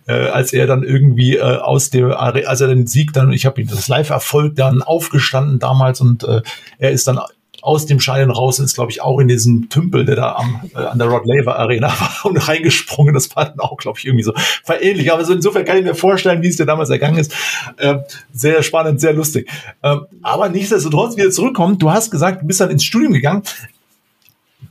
äh, 0.07 0.13
als 0.13 0.53
er 0.53 0.67
dann 0.67 0.83
irgendwie 0.83 1.35
äh, 1.35 1.41
aus 1.41 1.89
dem, 1.89 2.11
als 2.11 2.61
er 2.61 2.67
den 2.67 2.87
Sieg 2.87 3.13
dann, 3.13 3.33
ich 3.33 3.45
habe 3.45 3.61
ihn 3.61 3.67
das 3.67 3.87
Live-Erfolg 3.87 4.55
dann 4.55 4.81
aufgestanden 4.81 5.59
damals 5.59 6.01
und 6.01 6.23
äh, 6.23 6.41
er 6.77 6.91
ist 6.91 7.07
dann 7.07 7.19
aus 7.61 7.85
dem 7.85 7.99
Schein 7.99 8.29
raus 8.31 8.59
ist, 8.59 8.75
glaube 8.75 8.91
ich, 8.91 9.01
auch 9.01 9.19
in 9.19 9.27
diesen 9.27 9.69
Tümpel, 9.69 10.05
der 10.05 10.15
da 10.15 10.35
am, 10.35 10.61
äh, 10.73 10.77
an 10.77 10.97
der 10.99 11.07
Rod 11.07 11.23
Laver 11.25 11.57
Arena 11.57 11.87
war 11.99 12.25
und 12.25 12.37
reingesprungen. 12.37 13.13
Das 13.13 13.35
war 13.35 13.45
dann 13.45 13.59
auch, 13.59 13.77
glaube 13.77 13.99
ich, 13.99 14.05
irgendwie 14.05 14.23
so 14.23 14.33
verähnlich. 14.63 15.11
Aber 15.11 15.23
so 15.25 15.33
insofern 15.33 15.65
kann 15.65 15.77
ich 15.77 15.83
mir 15.83 15.95
vorstellen, 15.95 16.41
wie 16.41 16.47
es 16.47 16.57
dir 16.57 16.65
damals 16.65 16.89
ergangen 16.89 17.17
ist. 17.17 17.33
Äh, 17.77 17.99
sehr 18.33 18.63
spannend, 18.63 19.01
sehr 19.01 19.13
lustig. 19.13 19.49
Äh, 19.81 19.97
aber 20.21 20.49
nichtsdestotrotz 20.49 21.17
wieder 21.17 21.31
zurückkommen. 21.31 21.77
Du 21.77 21.91
hast 21.91 22.11
gesagt, 22.11 22.41
du 22.41 22.47
bist 22.47 22.61
dann 22.61 22.69
ins 22.69 22.83
Studium 22.83 23.13
gegangen. 23.13 23.43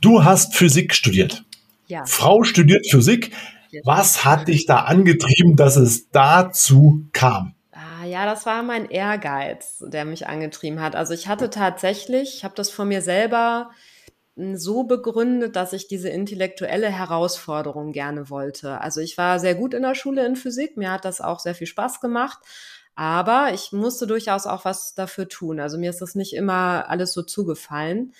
Du 0.01 0.23
hast 0.23 0.55
Physik 0.55 0.93
studiert. 0.93 1.43
Ja. 1.87 2.05
Frau 2.05 2.43
studiert 2.43 2.85
Physik. 2.89 3.31
Was 3.83 4.25
hat 4.25 4.47
dich 4.47 4.65
da 4.65 4.77
angetrieben, 4.81 5.55
dass 5.55 5.75
es 5.75 6.09
dazu 6.09 7.05
kam? 7.13 7.53
Ja, 8.09 8.25
das 8.25 8.45
war 8.45 8.63
mein 8.63 8.89
Ehrgeiz, 8.89 9.83
der 9.85 10.03
mich 10.03 10.27
angetrieben 10.27 10.81
hat. 10.81 10.95
Also 10.95 11.13
ich 11.13 11.27
hatte 11.27 11.49
tatsächlich, 11.51 12.37
ich 12.37 12.43
habe 12.43 12.55
das 12.55 12.71
von 12.71 12.87
mir 12.87 13.01
selber 13.01 13.69
so 14.35 14.83
begründet, 14.83 15.55
dass 15.55 15.73
ich 15.73 15.87
diese 15.87 16.09
intellektuelle 16.09 16.89
Herausforderung 16.89 17.91
gerne 17.91 18.29
wollte. 18.29 18.81
Also 18.81 19.01
ich 19.01 19.17
war 19.17 19.39
sehr 19.39 19.53
gut 19.53 19.73
in 19.73 19.83
der 19.83 19.95
Schule 19.95 20.25
in 20.25 20.35
Physik, 20.35 20.75
mir 20.77 20.91
hat 20.91 21.05
das 21.05 21.21
auch 21.21 21.39
sehr 21.39 21.53
viel 21.55 21.67
Spaß 21.67 21.99
gemacht, 21.99 22.39
aber 22.95 23.51
ich 23.53 23.73
musste 23.73 24.07
durchaus 24.07 24.47
auch 24.47 24.65
was 24.65 24.95
dafür 24.95 25.27
tun. 25.27 25.59
Also 25.59 25.77
mir 25.77 25.89
ist 25.89 26.01
das 26.01 26.15
nicht 26.15 26.33
immer 26.33 26.89
alles 26.89 27.13
so 27.13 27.21
zugefallen, 27.21 28.13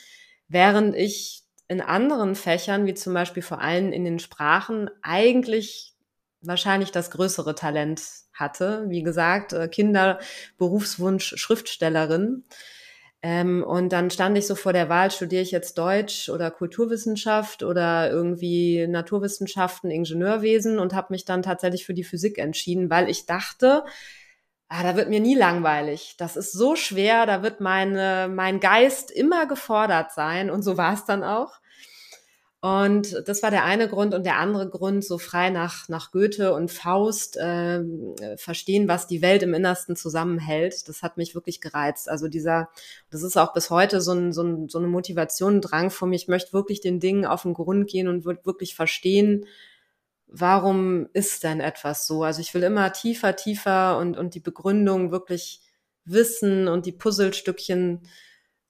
während 0.50 0.96
ich 0.96 1.44
in 1.68 1.82
anderen 1.82 2.36
Fächern, 2.36 2.86
wie 2.86 2.94
zum 2.94 3.14
Beispiel 3.14 3.44
vor 3.44 3.62
allem 3.62 3.92
in 3.92 4.04
den 4.04 4.20
Sprachen, 4.20 4.90
eigentlich 5.02 5.96
wahrscheinlich 6.42 6.92
das 6.92 7.12
größere 7.12 7.56
Talent 7.56 8.02
hatte. 8.34 8.86
Wie 8.88 9.04
gesagt, 9.04 9.54
äh, 9.54 9.68
Kinder, 9.68 10.20
Berufswunsch, 10.58 11.36
Schriftstellerin. 11.38 12.46
Ähm, 13.22 13.64
und 13.66 13.92
dann 13.92 14.10
stand 14.10 14.38
ich 14.38 14.48
so 14.48 14.56
vor 14.56 14.72
der 14.72 14.88
Wahl, 14.88 15.12
studiere 15.12 15.42
ich 15.42 15.52
jetzt 15.52 15.78
Deutsch 15.78 16.30
oder 16.30 16.52
Kulturwissenschaft 16.52 17.64
oder 17.64 18.10
irgendwie 18.10 18.88
Naturwissenschaften, 18.88 19.92
Ingenieurwesen 19.92 20.80
und 20.80 20.94
habe 20.94 21.08
mich 21.12 21.26
dann 21.26 21.42
tatsächlich 21.44 21.86
für 21.86 21.94
die 21.94 22.06
Physik 22.06 22.38
entschieden, 22.38 22.90
weil 22.90 23.10
ich 23.10 23.26
dachte, 23.26 23.84
ah, 24.70 24.84
da 24.84 24.96
wird 24.96 25.10
mir 25.10 25.20
nie 25.20 25.36
langweilig. 25.36 26.16
Das 26.18 26.38
ist 26.38 26.54
so 26.54 26.76
schwer, 26.76 27.26
da 27.26 27.44
wird 27.44 27.60
meine, 27.60 28.30
mein 28.34 28.62
Geist 28.62 29.12
immer 29.12 29.48
gefordert 29.48 30.14
sein 30.14 30.50
und 30.50 30.62
so 30.64 30.78
war 30.78 30.94
es 30.94 31.04
dann 31.06 31.24
auch. 31.24 31.59
Und 32.62 33.24
das 33.26 33.42
war 33.42 33.52
der 33.52 33.64
eine 33.64 33.88
Grund 33.88 34.14
und 34.14 34.26
der 34.26 34.38
andere 34.38 34.70
Grund, 34.70 35.06
so 35.06 35.18
frei 35.18 35.50
nach, 35.50 35.88
nach 35.88 36.12
Goethe 36.12 36.54
und 36.54 36.70
Faust 36.70 37.38
äh, 37.38 37.82
verstehen, 38.36 38.90
was 38.90 39.08
die 39.08 39.22
Welt 39.22 39.44
im 39.44 39.54
Innersten 39.54 39.96
zusammenhält. 39.96 40.90
Das 40.90 41.02
hat 41.02 41.16
mich 41.16 41.36
wirklich 41.36 41.62
gereizt. 41.62 42.10
Also 42.10 42.28
dieser, 42.28 42.70
das 43.12 43.24
ist 43.24 43.38
auch 43.38 43.54
bis 43.54 43.70
heute 43.70 44.02
so, 44.02 44.12
ein, 44.12 44.34
so, 44.34 44.44
ein, 44.44 44.68
so 44.68 44.78
eine 44.78 44.88
Motivation, 44.88 45.62
Drang 45.62 45.90
von 45.90 46.10
mir. 46.10 46.18
Ich 46.18 46.28
möchte 46.28 46.52
wirklich 46.52 46.82
den 46.82 47.00
Dingen 47.00 47.26
auf 47.26 47.44
den 47.44 47.54
Grund 47.54 47.90
gehen 47.90 48.10
und 48.10 48.26
wirklich 48.26 48.76
verstehen, 48.76 49.46
warum 50.28 51.08
ist 51.14 51.46
denn 51.46 51.62
etwas 51.62 52.06
so? 52.08 52.24
Also 52.24 52.42
ich 52.42 52.54
will 52.54 52.64
immer 52.64 52.92
tiefer, 52.92 53.38
tiefer 53.38 53.98
und, 53.98 54.18
und 54.18 54.36
die 54.36 54.42
Begründung 54.42 55.12
wirklich 55.12 55.62
wissen 56.04 56.68
und 56.68 56.86
die 56.86 56.92
Puzzlestückchen 56.92 58.02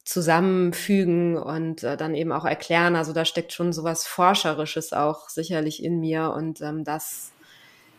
zusammenfügen 0.09 1.37
und 1.37 1.83
äh, 1.83 1.95
dann 1.95 2.15
eben 2.15 2.31
auch 2.31 2.45
erklären. 2.45 2.95
Also 2.95 3.13
da 3.13 3.25
steckt 3.25 3.53
schon 3.53 3.73
sowas 3.73 4.07
Forscherisches 4.07 4.91
auch 4.91 5.29
sicherlich 5.29 5.83
in 5.83 5.99
mir 5.99 6.33
und 6.35 6.61
ähm, 6.61 6.83
das 6.83 7.31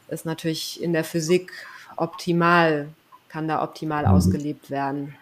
ist 0.09 0.27
natürlich 0.27 0.83
in 0.83 0.93
der 0.93 1.05
Physik 1.05 1.53
optimal, 1.97 2.89
kann 3.29 3.47
da 3.47 3.63
optimal 3.63 4.07
mhm. 4.07 4.11
ausgelebt 4.11 4.71
werden. 4.71 5.15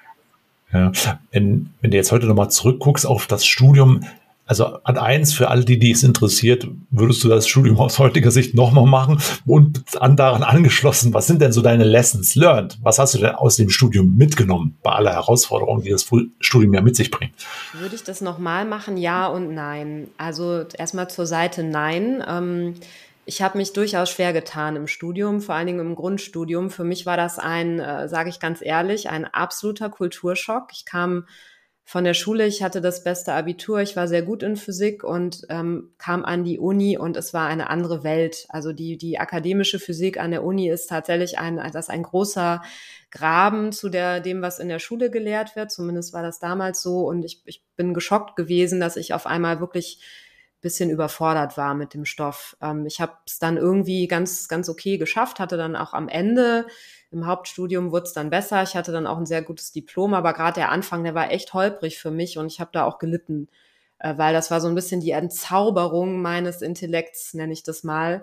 Ja, 0.73 0.90
wenn, 1.30 1.75
wenn 1.83 1.90
du 1.90 1.97
jetzt 1.99 2.11
heute 2.11 2.26
nochmal 2.26 2.50
zurückguckst 2.50 3.04
auf 3.04 3.26
das 3.26 3.45
Studium, 3.45 4.04
also 4.48 4.82
an 4.82 4.96
eins 4.96 5.34
für 5.34 5.48
alle, 5.48 5.64
die, 5.64 5.78
die 5.78 5.90
es 5.90 6.02
interessiert, 6.02 6.66
würdest 6.90 7.22
du 7.22 7.28
das 7.28 7.46
Studium 7.46 7.78
aus 7.78 7.98
heutiger 7.98 8.30
Sicht 8.30 8.54
nochmal 8.54 8.86
machen 8.86 9.20
und 9.46 9.84
an 10.00 10.16
daran 10.16 10.42
angeschlossen, 10.42 11.12
was 11.12 11.26
sind 11.26 11.42
denn 11.42 11.52
so 11.52 11.60
deine 11.60 11.84
Lessons 11.84 12.34
learned? 12.34 12.78
Was 12.82 12.98
hast 12.98 13.14
du 13.14 13.18
denn 13.18 13.34
aus 13.34 13.56
dem 13.56 13.68
Studium 13.68 14.16
mitgenommen 14.16 14.78
bei 14.82 14.92
aller 14.92 15.12
Herausforderungen, 15.12 15.82
die 15.82 15.90
das 15.90 16.08
Studium 16.40 16.72
ja 16.72 16.80
mit 16.80 16.96
sich 16.96 17.10
bringt? 17.10 17.34
Würde 17.74 17.94
ich 17.94 18.04
das 18.04 18.22
nochmal 18.22 18.64
machen? 18.64 18.96
Ja 18.96 19.26
und 19.26 19.54
nein. 19.54 20.08
Also 20.16 20.64
erstmal 20.76 21.10
zur 21.10 21.26
Seite 21.26 21.62
nein. 21.62 22.24
Ähm, 22.26 22.74
ich 23.26 23.42
habe 23.42 23.58
mich 23.58 23.74
durchaus 23.74 24.08
schwer 24.08 24.32
getan 24.32 24.76
im 24.76 24.86
Studium, 24.86 25.42
vor 25.42 25.54
allen 25.54 25.66
Dingen 25.66 25.80
im 25.80 25.94
Grundstudium. 25.94 26.70
Für 26.70 26.84
mich 26.84 27.04
war 27.04 27.18
das 27.18 27.38
ein, 27.38 27.78
äh, 27.78 28.08
sage 28.08 28.30
ich 28.30 28.40
ganz 28.40 28.62
ehrlich, 28.62 29.10
ein 29.10 29.26
absoluter 29.26 29.90
Kulturschock. 29.90 30.68
Ich 30.72 30.86
kam 30.86 31.26
von 31.88 32.04
der 32.04 32.12
Schule. 32.12 32.47
Ich 32.47 32.62
hatte 32.62 32.83
das 32.83 33.02
beste 33.02 33.33
Abitur, 33.33 33.80
ich 33.80 33.97
war 33.97 34.09
sehr 34.09 34.21
gut 34.21 34.42
in 34.42 34.57
Physik 34.57 35.04
und 35.04 35.47
ähm, 35.49 35.95
kam 35.97 36.23
an 36.23 36.45
die 36.45 36.59
Uni 36.59 36.99
und 36.99 37.16
es 37.16 37.33
war 37.33 37.47
eine 37.47 37.71
andere 37.71 38.04
Welt. 38.04 38.45
Also 38.50 38.75
die, 38.75 38.99
die 38.99 39.18
akademische 39.18 39.78
Physik 39.78 40.21
an 40.21 40.30
der 40.30 40.45
Uni 40.45 40.68
ist 40.68 40.88
tatsächlich 40.88 41.38
ein, 41.38 41.57
das 41.57 41.87
ist 41.87 41.88
ein 41.88 42.02
großer 42.02 42.61
Graben 43.11 43.73
zu 43.73 43.88
der, 43.88 44.21
dem, 44.21 44.42
was 44.42 44.59
in 44.59 44.68
der 44.68 44.80
Schule 44.80 45.11
gelehrt 45.11 45.57
wird. 45.57 45.71
Zumindest 45.71 46.12
war 46.12 46.23
das 46.23 46.38
damals 46.38 46.83
so 46.83 47.09
und 47.09 47.25
ich, 47.25 47.40
ich 47.47 47.64
bin 47.75 47.95
geschockt 47.95 48.37
gewesen, 48.37 48.80
dass 48.80 48.99
ich 48.99 49.14
auf 49.14 49.25
einmal 49.25 49.59
wirklich 49.59 50.02
bisschen 50.61 50.90
überfordert 50.90 51.57
war 51.57 51.75
mit 51.75 51.95
dem 51.95 52.04
Stoff. 52.04 52.54
Ähm, 52.61 52.85
ich 52.85 53.00
habe 53.00 53.12
es 53.26 53.38
dann 53.38 53.57
irgendwie 53.57 54.09
ganz, 54.09 54.49
ganz 54.49 54.68
okay 54.68 54.99
geschafft, 54.99 55.38
hatte 55.40 55.57
dann 55.57 55.75
auch 55.75 55.95
am 55.95 56.09
Ende 56.09 56.66
im 57.10 57.26
Hauptstudium 57.26 57.90
wurde 57.90 58.04
es 58.04 58.12
dann 58.12 58.30
besser. 58.30 58.62
Ich 58.62 58.76
hatte 58.76 58.92
dann 58.92 59.06
auch 59.06 59.18
ein 59.18 59.26
sehr 59.26 59.42
gutes 59.42 59.72
Diplom, 59.72 60.14
aber 60.14 60.32
gerade 60.32 60.54
der 60.54 60.70
Anfang, 60.70 61.04
der 61.04 61.14
war 61.14 61.30
echt 61.30 61.54
holprig 61.54 61.98
für 61.98 62.10
mich 62.10 62.38
und 62.38 62.46
ich 62.46 62.60
habe 62.60 62.70
da 62.72 62.84
auch 62.84 62.98
gelitten, 62.98 63.48
äh, 63.98 64.16
weil 64.16 64.34
das 64.34 64.50
war 64.50 64.60
so 64.60 64.68
ein 64.68 64.74
bisschen 64.74 65.00
die 65.00 65.12
Entzauberung 65.12 66.20
meines 66.20 66.62
Intellekts, 66.62 67.34
nenne 67.34 67.52
ich 67.52 67.62
das 67.62 67.82
mal. 67.82 68.22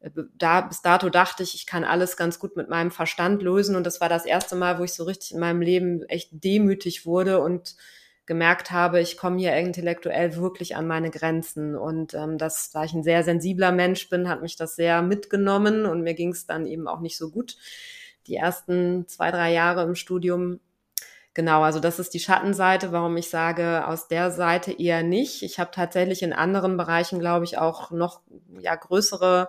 Äh, 0.00 0.10
da, 0.34 0.62
bis 0.62 0.82
dato 0.82 1.10
dachte 1.10 1.42
ich, 1.42 1.54
ich 1.54 1.66
kann 1.66 1.84
alles 1.84 2.16
ganz 2.16 2.38
gut 2.38 2.56
mit 2.56 2.70
meinem 2.70 2.90
Verstand 2.90 3.42
lösen 3.42 3.76
und 3.76 3.84
das 3.86 4.00
war 4.00 4.08
das 4.08 4.24
erste 4.24 4.56
Mal, 4.56 4.78
wo 4.78 4.84
ich 4.84 4.94
so 4.94 5.04
richtig 5.04 5.32
in 5.32 5.40
meinem 5.40 5.60
Leben 5.60 6.02
echt 6.04 6.30
demütig 6.32 7.04
wurde 7.06 7.40
und 7.40 7.76
gemerkt 8.24 8.70
habe, 8.70 9.00
ich 9.00 9.16
komme 9.16 9.38
hier 9.38 9.54
intellektuell 9.56 10.36
wirklich 10.36 10.76
an 10.76 10.86
meine 10.86 11.10
Grenzen. 11.10 11.76
Und 11.76 12.14
ähm, 12.14 12.38
das, 12.38 12.70
da 12.70 12.84
ich 12.84 12.92
ein 12.92 13.02
sehr 13.02 13.24
sensibler 13.24 13.72
Mensch 13.72 14.08
bin, 14.08 14.28
hat 14.28 14.42
mich 14.42 14.56
das 14.56 14.76
sehr 14.76 15.02
mitgenommen 15.02 15.86
und 15.86 16.02
mir 16.02 16.14
ging 16.14 16.30
es 16.30 16.46
dann 16.46 16.66
eben 16.66 16.86
auch 16.86 17.00
nicht 17.00 17.18
so 17.18 17.30
gut 17.30 17.56
die 18.26 18.36
ersten 18.36 19.06
zwei, 19.08 19.30
drei 19.30 19.52
Jahre 19.52 19.82
im 19.82 19.94
Studium. 19.94 20.60
Genau, 21.34 21.62
also 21.62 21.80
das 21.80 21.98
ist 21.98 22.12
die 22.14 22.20
Schattenseite, 22.20 22.92
warum 22.92 23.16
ich 23.16 23.30
sage, 23.30 23.86
aus 23.86 24.08
der 24.08 24.30
Seite 24.30 24.72
eher 24.72 25.02
nicht. 25.02 25.42
Ich 25.42 25.58
habe 25.58 25.70
tatsächlich 25.72 26.22
in 26.22 26.32
anderen 26.32 26.76
Bereichen, 26.76 27.18
glaube 27.18 27.44
ich, 27.44 27.58
auch 27.58 27.90
noch 27.90 28.20
ja, 28.60 28.74
größere 28.74 29.48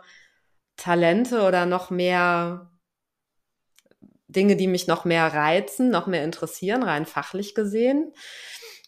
Talente 0.78 1.42
oder 1.44 1.66
noch 1.66 1.90
mehr 1.90 2.72
Dinge, 4.28 4.56
die 4.56 4.68
mich 4.68 4.88
noch 4.88 5.06
mehr 5.06 5.28
reizen, 5.34 5.90
noch 5.90 6.08
mehr 6.08 6.24
interessieren, 6.24 6.84
rein 6.84 7.06
fachlich 7.06 7.54
gesehen. 7.54 8.14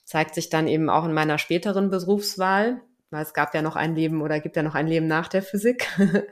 Zeigt 0.05 0.35
sich 0.35 0.49
dann 0.49 0.67
eben 0.67 0.89
auch 0.89 1.05
in 1.05 1.13
meiner 1.13 1.37
späteren 1.37 1.89
Berufswahl, 1.89 2.81
weil 3.09 3.23
es 3.23 3.33
gab 3.33 3.53
ja 3.53 3.61
noch 3.61 3.75
ein 3.75 3.95
Leben 3.95 4.21
oder 4.21 4.39
gibt 4.39 4.55
ja 4.55 4.63
noch 4.63 4.75
ein 4.75 4.87
Leben 4.87 5.07
nach 5.07 5.27
der 5.27 5.43
Physik. 5.43 5.87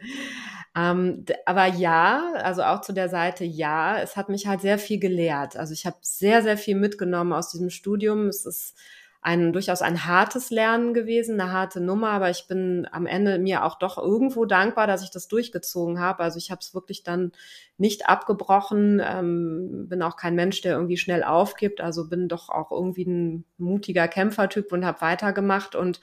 Ähm, 0.76 1.26
aber 1.46 1.68
ja, 1.68 2.34
also 2.36 2.64
auch 2.64 2.82
zu 2.82 2.94
der 2.94 3.10
Seite 3.10 3.44
ja, 3.44 4.00
es 4.00 4.16
hat 4.16 4.30
mich 4.30 4.48
halt 4.48 4.62
sehr 4.62 4.80
viel 4.80 5.00
gelehrt. 5.00 5.56
Also 5.56 5.74
ich 5.74 5.86
habe 5.86 5.98
sehr, 6.02 6.42
sehr 6.42 6.58
viel 6.58 6.76
mitgenommen 6.76 7.34
aus 7.34 7.52
diesem 7.52 7.70
Studium. 7.70 8.28
Es 8.28 8.46
ist 8.46 8.76
ein 9.24 9.54
durchaus 9.54 9.82
ein 9.82 10.06
hartes 10.06 10.50
Lernen 10.50 10.94
gewesen, 10.94 11.40
eine 11.40 11.52
harte 11.52 11.80
Nummer, 11.80 12.10
aber 12.10 12.30
ich 12.30 12.46
bin 12.48 12.88
am 12.92 13.06
Ende 13.06 13.40
mir 13.40 13.64
auch 13.64 13.80
doch 13.80 13.98
irgendwo 13.98 14.44
dankbar, 14.46 14.86
dass 14.86 15.02
ich 15.02 15.12
das 15.12 15.30
durchgezogen 15.30 16.00
habe. 16.00 16.24
Also 16.24 16.38
ich 16.38 16.52
habe 16.52 16.60
es 16.60 16.74
wirklich 16.74 17.04
dann 17.04 17.32
nicht 17.78 18.10
abgebrochen, 18.10 19.02
ähm, 19.04 19.88
bin 19.88 20.02
auch 20.02 20.18
kein 20.18 20.36
Mensch, 20.36 20.60
der 20.62 20.74
irgendwie 20.74 20.98
schnell 20.98 21.24
aufgibt, 21.24 21.80
also 21.80 22.10
bin 22.10 22.28
doch 22.28 22.50
auch 22.50 22.72
irgendwie 22.72 23.06
ein 23.06 23.46
mutiger 23.58 24.10
Kämpfertyp 24.10 24.74
und 24.74 24.84
habe 24.86 25.00
weitergemacht 25.00 25.76
und 25.76 26.02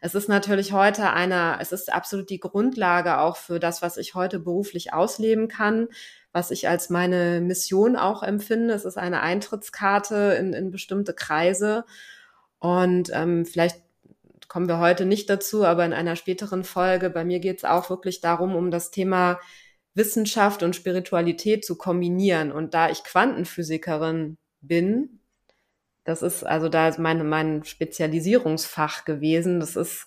es 0.00 0.14
ist 0.14 0.28
natürlich 0.28 0.72
heute 0.72 1.10
eine, 1.10 1.58
es 1.60 1.72
ist 1.72 1.92
absolut 1.92 2.30
die 2.30 2.40
Grundlage 2.40 3.18
auch 3.18 3.36
für 3.36 3.60
das, 3.60 3.82
was 3.82 3.96
ich 3.96 4.14
heute 4.14 4.38
beruflich 4.38 4.92
ausleben 4.92 5.48
kann 5.48 5.88
was 6.32 6.50
ich 6.50 6.68
als 6.68 6.90
meine 6.90 7.40
Mission 7.40 7.96
auch 7.96 8.22
empfinde. 8.22 8.74
Es 8.74 8.84
ist 8.84 8.96
eine 8.96 9.20
Eintrittskarte 9.20 10.36
in, 10.38 10.52
in 10.52 10.70
bestimmte 10.70 11.12
Kreise. 11.12 11.84
Und 12.58 13.10
ähm, 13.12 13.44
vielleicht 13.46 13.82
kommen 14.48 14.68
wir 14.68 14.78
heute 14.78 15.06
nicht 15.06 15.30
dazu, 15.30 15.64
aber 15.64 15.84
in 15.84 15.92
einer 15.92 16.16
späteren 16.16 16.64
Folge, 16.64 17.10
bei 17.10 17.24
mir 17.24 17.40
geht 17.40 17.58
es 17.58 17.64
auch 17.64 17.90
wirklich 17.90 18.20
darum, 18.20 18.54
um 18.54 18.70
das 18.70 18.90
Thema 18.90 19.40
Wissenschaft 19.94 20.62
und 20.62 20.76
Spiritualität 20.76 21.64
zu 21.64 21.76
kombinieren. 21.76 22.52
Und 22.52 22.74
da 22.74 22.90
ich 22.90 23.02
Quantenphysikerin 23.02 24.38
bin, 24.60 25.19
das 26.10 26.22
ist 26.22 26.44
also 26.44 26.68
da 26.68 26.88
ist 26.88 26.98
meine, 26.98 27.24
mein 27.24 27.64
Spezialisierungsfach 27.64 29.04
gewesen. 29.04 29.60
Das 29.60 29.76
ist 29.76 30.06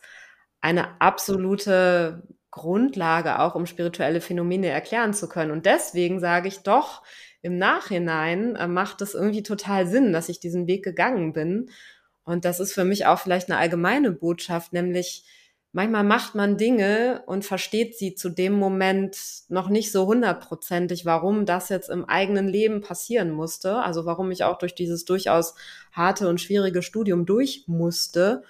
eine 0.61 1.01
absolute 1.01 2.23
Grundlage 2.51 3.39
auch, 3.39 3.55
um 3.55 3.65
spirituelle 3.65 4.21
Phänomene 4.21 4.67
erklären 4.67 5.13
zu 5.13 5.27
können. 5.27 5.51
Und 5.51 5.65
deswegen 5.65 6.19
sage 6.19 6.47
ich 6.47 6.59
doch, 6.59 7.03
im 7.41 7.57
Nachhinein 7.57 8.55
äh, 8.55 8.67
macht 8.67 9.01
es 9.01 9.15
irgendwie 9.15 9.43
total 9.43 9.87
Sinn, 9.87 10.13
dass 10.13 10.29
ich 10.29 10.39
diesen 10.39 10.67
Weg 10.67 10.83
gegangen 10.83 11.33
bin 11.33 11.69
und 12.25 12.45
das 12.45 12.59
ist 12.59 12.73
für 12.73 12.85
mich 12.85 13.05
auch 13.05 13.19
vielleicht 13.19 13.49
eine 13.49 13.59
allgemeine 13.59 14.11
Botschaft, 14.11 14.73
nämlich 14.73 15.25
manchmal 15.73 16.03
macht 16.03 16.35
man 16.35 16.57
Dinge 16.57 17.23
und 17.25 17.43
versteht 17.43 17.97
sie 17.97 18.15
zu 18.15 18.29
dem 18.29 18.53
Moment 18.53 19.17
noch 19.49 19.67
nicht 19.67 19.91
so 19.91 20.05
hundertprozentig, 20.05 21.05
warum 21.05 21.45
das 21.45 21.67
jetzt 21.69 21.89
im 21.89 22.05
eigenen 22.05 22.47
Leben 22.47 22.81
passieren 22.81 23.31
musste. 23.31 23.77
Also 23.77 24.05
warum 24.05 24.31
ich 24.31 24.45
auch 24.45 24.57
durch 24.57 24.75
dieses 24.75 25.03
durchaus 25.03 25.55
harte 25.91 26.29
und 26.29 26.39
schwierige 26.39 26.81
Studium 26.81 27.25
durch 27.25 27.65
musste. 27.67 28.43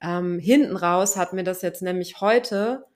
Ähm, 0.00 0.38
hinten 0.38 0.76
raus 0.76 1.16
hat 1.16 1.32
mir 1.32 1.42
das 1.42 1.62
jetzt 1.62 1.82
nämlich 1.82 2.20
heute 2.20 2.86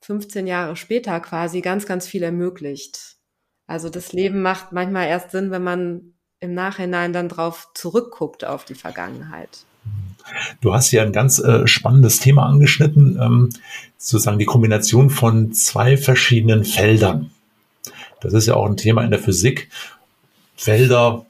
15 0.00 0.46
Jahre 0.46 0.74
später 0.74 1.20
quasi 1.20 1.60
ganz, 1.60 1.86
ganz 1.86 2.08
viel 2.08 2.22
ermöglicht. 2.24 3.18
Also 3.66 3.90
das 3.90 4.12
Leben 4.12 4.42
macht 4.42 4.72
manchmal 4.72 5.06
erst 5.06 5.30
Sinn, 5.30 5.50
wenn 5.50 5.62
man 5.62 6.14
im 6.40 6.54
Nachhinein 6.54 7.12
dann 7.12 7.28
drauf 7.28 7.68
zurückguckt 7.74 8.44
auf 8.44 8.64
die 8.64 8.74
Vergangenheit. 8.74 9.64
Du 10.60 10.74
hast 10.74 10.92
ja 10.92 11.02
ein 11.02 11.12
ganz 11.12 11.38
äh, 11.38 11.66
spannendes 11.66 12.20
Thema 12.20 12.46
angeschnitten, 12.46 13.18
ähm, 13.20 13.50
sozusagen 13.98 14.38
die 14.38 14.44
Kombination 14.44 15.10
von 15.10 15.52
zwei 15.52 15.96
verschiedenen 15.96 16.64
Feldern. 16.64 17.30
Das 18.20 18.32
ist 18.32 18.46
ja 18.46 18.54
auch 18.54 18.66
ein 18.66 18.76
Thema 18.76 19.02
in 19.02 19.10
der 19.10 19.20
Physik. 19.20 19.68
Felder, 20.56 21.26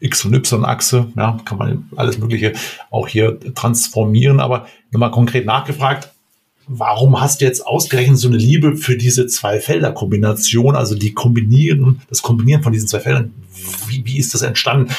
X- 0.00 0.24
und 0.24 0.34
Y-Achse, 0.34 1.06
ja, 1.16 1.38
kann 1.44 1.58
man 1.58 1.88
alles 1.96 2.18
Mögliche 2.18 2.52
auch 2.90 3.08
hier 3.08 3.38
transformieren. 3.54 4.40
Aber 4.40 4.66
nochmal 4.90 5.10
konkret 5.10 5.46
nachgefragt, 5.46 6.10
warum 6.66 7.20
hast 7.20 7.40
du 7.40 7.44
jetzt 7.44 7.66
ausgerechnet 7.66 8.18
so 8.18 8.28
eine 8.28 8.36
Liebe 8.36 8.76
für 8.76 8.96
diese 8.96 9.26
zwei 9.26 9.60
Felder-Kombination, 9.60 10.76
also 10.76 10.94
die 10.94 11.12
kombinieren, 11.12 12.02
das 12.08 12.22
Kombinieren 12.22 12.62
von 12.62 12.72
diesen 12.72 12.88
zwei 12.88 13.00
Feldern? 13.00 13.32
Wie, 13.86 14.04
wie 14.04 14.18
ist 14.18 14.34
das 14.34 14.42
entstanden? 14.42 14.92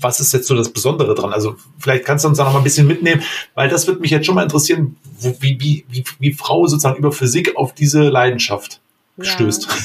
Was 0.00 0.20
ist 0.20 0.32
jetzt 0.32 0.46
so 0.46 0.54
das 0.54 0.68
Besondere 0.68 1.14
dran? 1.14 1.32
Also 1.32 1.56
vielleicht 1.78 2.04
kannst 2.04 2.24
du 2.24 2.28
uns 2.28 2.38
da 2.38 2.44
noch 2.44 2.52
mal 2.52 2.58
ein 2.58 2.64
bisschen 2.64 2.86
mitnehmen, 2.86 3.22
weil 3.54 3.68
das 3.68 3.86
wird 3.86 4.00
mich 4.00 4.10
jetzt 4.10 4.26
schon 4.26 4.34
mal 4.34 4.42
interessieren, 4.42 4.96
wie, 5.20 5.58
wie, 5.60 5.84
wie, 5.88 6.04
wie 6.18 6.32
Frau 6.32 6.66
sozusagen 6.66 6.96
über 6.96 7.12
Physik 7.12 7.56
auf 7.56 7.74
diese 7.74 8.08
Leidenschaft 8.08 8.80
stößt. 9.20 9.64
Ja. 9.64 9.76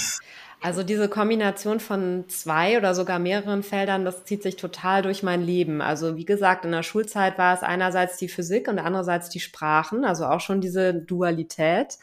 Also 0.63 0.83
diese 0.83 1.09
Kombination 1.09 1.79
von 1.79 2.25
zwei 2.27 2.77
oder 2.77 2.93
sogar 2.93 3.17
mehreren 3.17 3.63
Feldern, 3.63 4.05
das 4.05 4.25
zieht 4.25 4.43
sich 4.43 4.57
total 4.57 5.01
durch 5.01 5.23
mein 5.23 5.41
Leben. 5.41 5.81
Also 5.81 6.17
wie 6.17 6.25
gesagt, 6.25 6.65
in 6.65 6.71
der 6.71 6.83
Schulzeit 6.83 7.39
war 7.39 7.55
es 7.55 7.63
einerseits 7.63 8.17
die 8.17 8.27
Physik 8.27 8.67
und 8.67 8.77
andererseits 8.77 9.29
die 9.29 9.39
Sprachen, 9.39 10.05
also 10.05 10.25
auch 10.25 10.39
schon 10.39 10.61
diese 10.61 10.93
Dualität. 10.93 11.97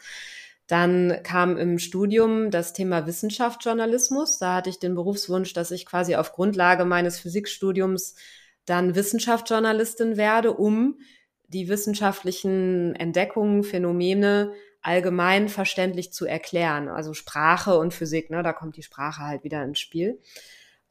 Dann 0.69 1.17
kam 1.23 1.57
im 1.57 1.79
Studium 1.79 2.51
das 2.51 2.73
Thema 2.73 3.07
Wissenschaftsjournalismus. 3.07 4.37
Da 4.37 4.53
hatte 4.53 4.69
ich 4.69 4.77
den 4.77 4.93
Berufswunsch, 4.93 5.53
dass 5.53 5.71
ich 5.71 5.83
quasi 5.83 6.15
auf 6.15 6.31
Grundlage 6.31 6.85
meines 6.85 7.19
Physikstudiums 7.19 8.13
dann 8.65 8.93
Wissenschaftsjournalistin 8.93 10.15
werde, 10.15 10.53
um 10.53 10.99
die 11.47 11.69
wissenschaftlichen 11.69 12.95
Entdeckungen, 12.95 13.63
Phänomene 13.63 14.53
allgemein 14.83 15.49
verständlich 15.49 16.13
zu 16.13 16.27
erklären. 16.27 16.87
Also 16.87 17.15
Sprache 17.15 17.79
und 17.79 17.91
Physik, 17.91 18.29
ne, 18.29 18.43
da 18.43 18.53
kommt 18.53 18.77
die 18.77 18.83
Sprache 18.83 19.23
halt 19.23 19.43
wieder 19.43 19.63
ins 19.63 19.79
Spiel. 19.79 20.19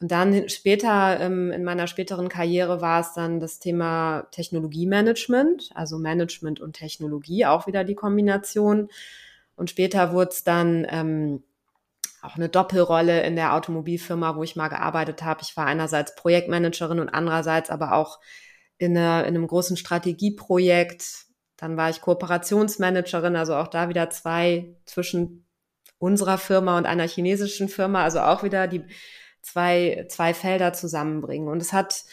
Und 0.01 0.11
dann 0.11 0.49
später, 0.49 1.21
ähm, 1.21 1.53
in 1.53 1.63
meiner 1.63 1.87
späteren 1.87 2.29
Karriere 2.29 2.81
war 2.81 3.01
es 3.01 3.13
dann 3.15 3.39
das 3.39 3.61
Thema 3.61 4.27
Technologiemanagement, 4.33 5.71
also 5.77 5.99
Management 5.99 6.59
und 6.59 6.73
Technologie, 6.73 7.47
auch 7.47 7.69
wieder 7.69 7.85
die 7.85 7.95
Kombination. 7.95 8.89
Und 9.59 9.71
später 9.71 10.13
wurde 10.13 10.31
es 10.31 10.45
dann 10.45 10.87
ähm, 10.89 11.43
auch 12.23 12.37
eine 12.37 12.49
Doppelrolle 12.49 13.23
in 13.23 13.37
der 13.37 13.55
Automobilfirma, 13.55 14.37
wo 14.37 14.43
ich 14.43 14.57
mal 14.57 14.69
gearbeitet 14.69 15.23
habe. 15.23 15.41
Ich 15.43 15.57
war 15.57 15.67
einerseits 15.67 16.15
Projektmanagerin 16.15 17.01
und 17.01 17.09
andererseits 17.09 17.71
aber 17.71 17.93
auch 17.93 18.19
in, 18.79 18.97
eine, 18.97 19.23
in 19.23 19.35
einem 19.35 19.47
großen 19.47 19.77
Strategieprojekt 19.77 21.29
dann 21.59 21.77
war 21.77 21.91
ich 21.91 22.01
Kooperationsmanagerin, 22.01 23.37
also 23.37 23.57
auch 23.57 23.67
da 23.67 23.89
wieder 23.89 24.09
zwei 24.11 24.77
zwischen 24.87 25.45
unserer 25.99 26.39
Firma 26.39 26.79
und 26.79 26.87
einer 26.87 27.07
chinesischen 27.07 27.69
Firma, 27.69 28.05
also 28.05 28.21
auch 28.21 28.45
wieder 28.45 28.69
die 28.69 28.85
zwei, 29.43 30.07
zwei 30.09 30.35
Felder 30.35 30.73
zusammenbringen. 30.73 31.49
Und 31.49 31.61
es 31.61 31.73
hat, 31.73 32.05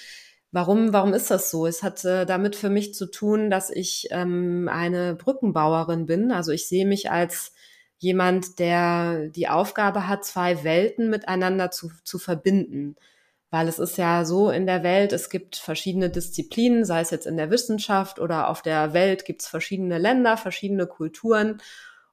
warum, 0.55 0.93
warum 0.93 1.13
ist 1.13 1.29
das 1.29 1.51
so? 1.51 1.67
Es 1.67 1.83
hat 1.83 2.03
äh, 2.05 2.25
damit 2.25 2.55
für 2.55 2.69
mich 2.69 2.93
zu 2.95 3.05
tun, 3.11 3.49
dass 3.49 3.69
ich 3.69 4.07
ähm, 4.11 4.69
eine 4.71 5.15
Brückenbauerin 5.15 6.05
bin. 6.07 6.31
Also 6.31 6.51
ich 6.51 6.67
sehe 6.67 6.87
mich 6.87 7.11
als 7.11 7.53
jemand, 7.97 8.59
der 8.59 9.29
die 9.29 9.47
Aufgabe 9.47 10.07
hat, 10.07 10.25
zwei 10.25 10.63
Welten 10.63 11.09
miteinander 11.09 11.71
zu, 11.71 11.91
zu 12.03 12.19
verbinden 12.19 12.95
weil 13.55 13.69
es 13.69 13.79
ist 13.79 13.97
ja 13.97 14.25
so 14.25 14.49
in 14.49 14.65
der 14.65 14.83
Welt, 14.83 15.13
es 15.13 15.29
gibt 15.29 15.55
verschiedene 15.55 16.09
Disziplinen, 16.09 16.83
sei 16.83 16.99
es 16.99 17.09
jetzt 17.09 17.25
in 17.25 17.37
der 17.37 17.51
Wissenschaft 17.51 18.19
oder 18.19 18.49
auf 18.49 18.61
der 18.61 18.91
Welt 18.91 19.23
gibt 19.23 19.43
es 19.43 19.47
verschiedene 19.47 19.97
Länder, 19.97 20.35
verschiedene 20.35 20.87
Kulturen. 20.87 21.61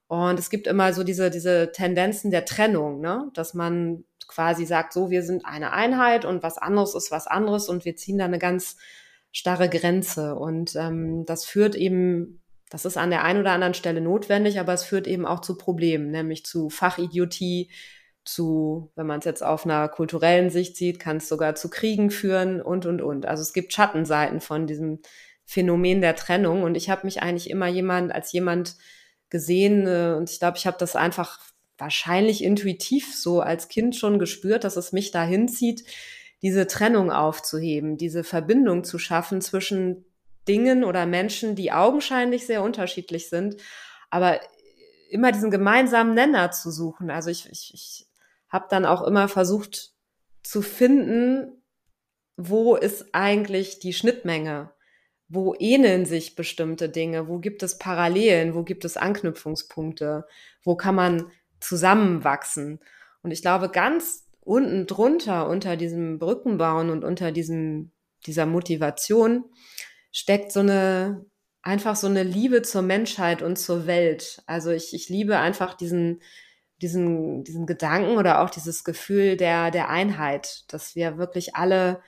Und 0.06 0.38
es 0.38 0.50
gibt 0.50 0.68
immer 0.68 0.92
so 0.92 1.02
diese, 1.02 1.30
diese 1.30 1.72
Tendenzen 1.72 2.30
der 2.30 2.44
Trennung, 2.44 3.00
ne? 3.00 3.28
dass 3.34 3.54
man 3.54 4.04
quasi 4.32 4.64
sagt, 4.64 4.92
so, 4.92 5.10
wir 5.10 5.22
sind 5.22 5.44
eine 5.44 5.72
Einheit 5.72 6.24
und 6.24 6.42
was 6.42 6.58
anderes 6.58 6.94
ist 6.94 7.10
was 7.10 7.26
anderes 7.26 7.68
und 7.68 7.84
wir 7.84 7.96
ziehen 7.96 8.18
da 8.18 8.24
eine 8.24 8.38
ganz 8.38 8.76
starre 9.30 9.68
Grenze. 9.68 10.34
Und 10.36 10.74
ähm, 10.76 11.24
das 11.26 11.44
führt 11.44 11.74
eben, 11.74 12.42
das 12.70 12.84
ist 12.84 12.96
an 12.96 13.10
der 13.10 13.24
einen 13.24 13.40
oder 13.40 13.52
anderen 13.52 13.74
Stelle 13.74 14.00
notwendig, 14.00 14.58
aber 14.58 14.72
es 14.72 14.84
führt 14.84 15.06
eben 15.06 15.26
auch 15.26 15.40
zu 15.40 15.56
Problemen, 15.56 16.10
nämlich 16.10 16.44
zu 16.44 16.70
Fachidiotie, 16.70 17.70
zu, 18.24 18.90
wenn 18.94 19.06
man 19.06 19.18
es 19.18 19.24
jetzt 19.24 19.42
auf 19.42 19.64
einer 19.64 19.88
kulturellen 19.88 20.48
Sicht 20.48 20.76
sieht, 20.76 21.00
kann 21.00 21.16
es 21.16 21.28
sogar 21.28 21.54
zu 21.56 21.68
Kriegen 21.68 22.10
führen 22.10 22.62
und, 22.62 22.86
und, 22.86 23.02
und. 23.02 23.26
Also 23.26 23.42
es 23.42 23.52
gibt 23.52 23.72
Schattenseiten 23.72 24.40
von 24.40 24.66
diesem 24.66 25.00
Phänomen 25.44 26.00
der 26.00 26.14
Trennung 26.14 26.62
und 26.62 26.76
ich 26.76 26.88
habe 26.88 27.04
mich 27.04 27.20
eigentlich 27.20 27.50
immer 27.50 27.66
jemand 27.66 28.12
als 28.12 28.32
jemand 28.32 28.76
gesehen 29.28 29.86
äh, 29.86 30.14
und 30.16 30.30
ich 30.30 30.38
glaube, 30.38 30.56
ich 30.56 30.66
habe 30.66 30.76
das 30.78 30.94
einfach 30.94 31.40
wahrscheinlich 31.78 32.42
intuitiv 32.44 33.14
so 33.14 33.40
als 33.40 33.68
Kind 33.68 33.96
schon 33.96 34.18
gespürt, 34.18 34.64
dass 34.64 34.76
es 34.76 34.92
mich 34.92 35.10
dahin 35.10 35.48
zieht, 35.48 35.84
diese 36.42 36.66
Trennung 36.66 37.10
aufzuheben, 37.10 37.96
diese 37.96 38.24
Verbindung 38.24 38.84
zu 38.84 38.98
schaffen 38.98 39.40
zwischen 39.40 40.04
Dingen 40.48 40.84
oder 40.84 41.06
Menschen, 41.06 41.54
die 41.54 41.72
augenscheinlich 41.72 42.46
sehr 42.46 42.62
unterschiedlich 42.62 43.28
sind, 43.28 43.56
aber 44.10 44.40
immer 45.10 45.30
diesen 45.30 45.50
gemeinsamen 45.50 46.14
Nenner 46.14 46.50
zu 46.50 46.70
suchen. 46.70 47.10
Also 47.10 47.30
ich, 47.30 47.48
ich, 47.50 47.72
ich 47.74 48.06
habe 48.48 48.66
dann 48.70 48.84
auch 48.84 49.02
immer 49.02 49.28
versucht 49.28 49.92
zu 50.42 50.62
finden, 50.62 51.62
wo 52.36 52.74
ist 52.76 53.06
eigentlich 53.12 53.78
die 53.78 53.92
Schnittmenge? 53.92 54.72
Wo 55.28 55.54
ähneln 55.58 56.06
sich 56.06 56.34
bestimmte 56.34 56.88
Dinge? 56.88 57.28
Wo 57.28 57.38
gibt 57.38 57.62
es 57.62 57.78
Parallelen? 57.78 58.54
Wo 58.54 58.64
gibt 58.64 58.84
es 58.84 58.96
Anknüpfungspunkte? 58.96 60.26
Wo 60.62 60.76
kann 60.76 60.94
man 60.94 61.30
zusammenwachsen? 61.62 62.80
Und 63.22 63.30
ich 63.30 63.42
glaube, 63.42 63.70
ganz 63.70 64.26
unten 64.40 64.86
drunter, 64.86 65.48
unter 65.48 65.76
diesem 65.76 66.18
Brückenbauen 66.18 66.90
und 66.90 67.04
unter 67.04 67.32
diesem, 67.32 67.92
dieser 68.26 68.46
Motivation 68.46 69.44
steckt 70.10 70.52
so 70.52 70.60
eine, 70.60 71.24
einfach 71.62 71.96
so 71.96 72.08
eine 72.08 72.24
Liebe 72.24 72.62
zur 72.62 72.82
Menschheit 72.82 73.42
und 73.42 73.56
zur 73.56 73.86
Welt. 73.86 74.42
Also 74.46 74.70
ich, 74.70 74.94
ich 74.94 75.08
liebe 75.08 75.38
einfach 75.38 75.74
diesen, 75.74 76.20
diesen, 76.82 77.44
diesen 77.44 77.66
Gedanken 77.66 78.18
oder 78.18 78.42
auch 78.42 78.50
dieses 78.50 78.82
Gefühl 78.82 79.36
der, 79.36 79.70
der 79.70 79.88
Einheit, 79.88 80.64
dass 80.72 80.96
wir 80.96 81.16
wirklich 81.16 81.54
alle 81.54 82.02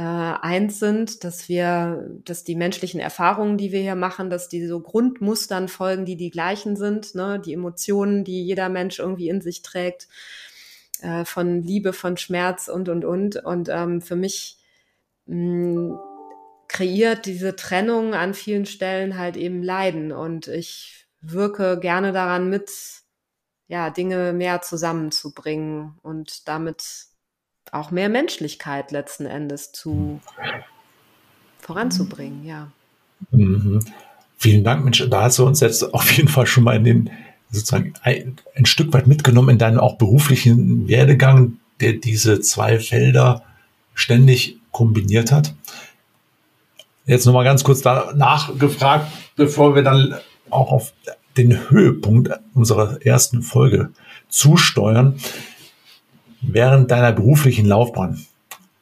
äh, 0.00 0.02
eins 0.02 0.78
sind, 0.78 1.24
dass 1.24 1.50
wir, 1.50 2.08
dass 2.24 2.42
die 2.42 2.56
menschlichen 2.56 3.00
Erfahrungen, 3.00 3.58
die 3.58 3.70
wir 3.70 3.80
hier 3.80 3.96
machen, 3.96 4.30
dass 4.30 4.48
die 4.48 4.66
so 4.66 4.80
Grundmustern 4.80 5.68
folgen, 5.68 6.06
die 6.06 6.16
die 6.16 6.30
gleichen 6.30 6.74
sind, 6.74 7.14
ne? 7.14 7.38
die 7.38 7.52
Emotionen, 7.52 8.24
die 8.24 8.42
jeder 8.42 8.70
Mensch 8.70 8.98
irgendwie 8.98 9.28
in 9.28 9.42
sich 9.42 9.60
trägt, 9.60 10.08
äh, 11.02 11.26
von 11.26 11.62
Liebe, 11.62 11.92
von 11.92 12.16
Schmerz 12.16 12.68
und, 12.68 12.88
und, 12.88 13.04
und. 13.04 13.36
Und 13.44 13.68
ähm, 13.68 14.00
für 14.00 14.16
mich 14.16 14.56
mh, 15.26 16.00
kreiert 16.66 17.26
diese 17.26 17.54
Trennung 17.54 18.14
an 18.14 18.32
vielen 18.32 18.64
Stellen 18.64 19.18
halt 19.18 19.36
eben 19.36 19.62
Leiden 19.62 20.12
und 20.12 20.48
ich 20.48 21.08
wirke 21.20 21.78
gerne 21.78 22.12
daran 22.12 22.48
mit, 22.48 22.70
ja, 23.68 23.90
Dinge 23.90 24.32
mehr 24.32 24.62
zusammenzubringen 24.62 25.98
und 26.00 26.48
damit 26.48 27.09
auch 27.72 27.90
mehr 27.90 28.08
Menschlichkeit 28.08 28.90
letzten 28.90 29.26
Endes 29.26 29.72
zu 29.72 30.20
voranzubringen, 31.58 32.44
ja. 32.44 32.70
Mhm. 33.30 33.84
Vielen 34.38 34.64
Dank, 34.64 34.84
Mensch. 34.84 35.04
Da 35.10 35.22
hast 35.22 35.38
du 35.38 35.46
uns 35.46 35.60
jetzt 35.60 35.82
auf 35.94 36.10
jeden 36.12 36.28
Fall 36.28 36.46
schon 36.46 36.64
mal 36.64 36.76
in 36.76 36.84
den 36.84 37.10
sozusagen 37.50 37.94
ein, 38.02 38.36
ein 38.54 38.66
Stück 38.66 38.92
weit 38.92 39.06
mitgenommen 39.06 39.50
in 39.50 39.58
deinen 39.58 39.78
auch 39.78 39.98
beruflichen 39.98 40.88
Werdegang, 40.88 41.58
der 41.80 41.94
diese 41.94 42.40
zwei 42.40 42.78
Felder 42.78 43.42
ständig 43.94 44.58
kombiniert 44.70 45.32
hat. 45.32 45.54
Jetzt 47.06 47.26
nochmal 47.26 47.44
ganz 47.44 47.64
kurz 47.64 47.82
danach 47.82 48.56
gefragt, 48.58 49.10
bevor 49.36 49.74
wir 49.74 49.82
dann 49.82 50.14
auch 50.48 50.70
auf 50.70 50.92
den 51.36 51.70
Höhepunkt 51.70 52.30
unserer 52.54 53.04
ersten 53.04 53.42
Folge 53.42 53.90
zusteuern. 54.28 55.16
Während 56.42 56.90
deiner 56.90 57.12
beruflichen 57.12 57.66
Laufbahn 57.66 58.24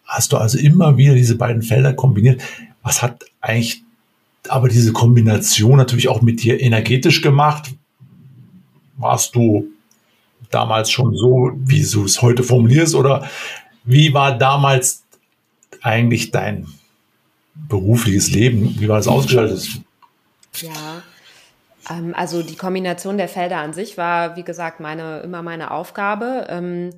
hast 0.04 0.32
du 0.32 0.36
also 0.36 0.58
immer 0.58 0.96
wieder 0.96 1.14
diese 1.14 1.36
beiden 1.36 1.62
Felder 1.62 1.92
kombiniert. 1.92 2.42
Was 2.82 3.02
hat 3.02 3.24
eigentlich 3.40 3.82
aber 4.48 4.68
diese 4.68 4.92
Kombination 4.92 5.76
natürlich 5.76 6.08
auch 6.08 6.22
mit 6.22 6.42
dir 6.42 6.60
energetisch 6.60 7.20
gemacht? 7.20 7.74
Warst 8.96 9.34
du 9.34 9.66
damals 10.50 10.90
schon 10.90 11.14
so, 11.14 11.52
wie 11.56 11.82
du 11.82 12.04
es 12.04 12.22
heute 12.22 12.42
formulierst, 12.42 12.94
oder 12.94 13.28
wie 13.84 14.14
war 14.14 14.38
damals 14.38 15.04
eigentlich 15.82 16.30
dein 16.30 16.66
berufliches 17.54 18.30
Leben? 18.30 18.76
Wie 18.78 18.88
war 18.88 18.96
das 18.96 19.08
ausgestaltet? 19.08 19.68
Ja, 20.56 21.02
Ähm, 21.90 22.14
also 22.14 22.42
die 22.42 22.56
Kombination 22.56 23.18
der 23.18 23.28
Felder 23.28 23.58
an 23.58 23.72
sich 23.72 23.96
war, 23.96 24.36
wie 24.36 24.42
gesagt, 24.42 24.80
meine, 24.80 25.20
immer 25.20 25.42
meine 25.42 25.70
Aufgabe. 25.70 26.46
Ähm, 26.48 26.90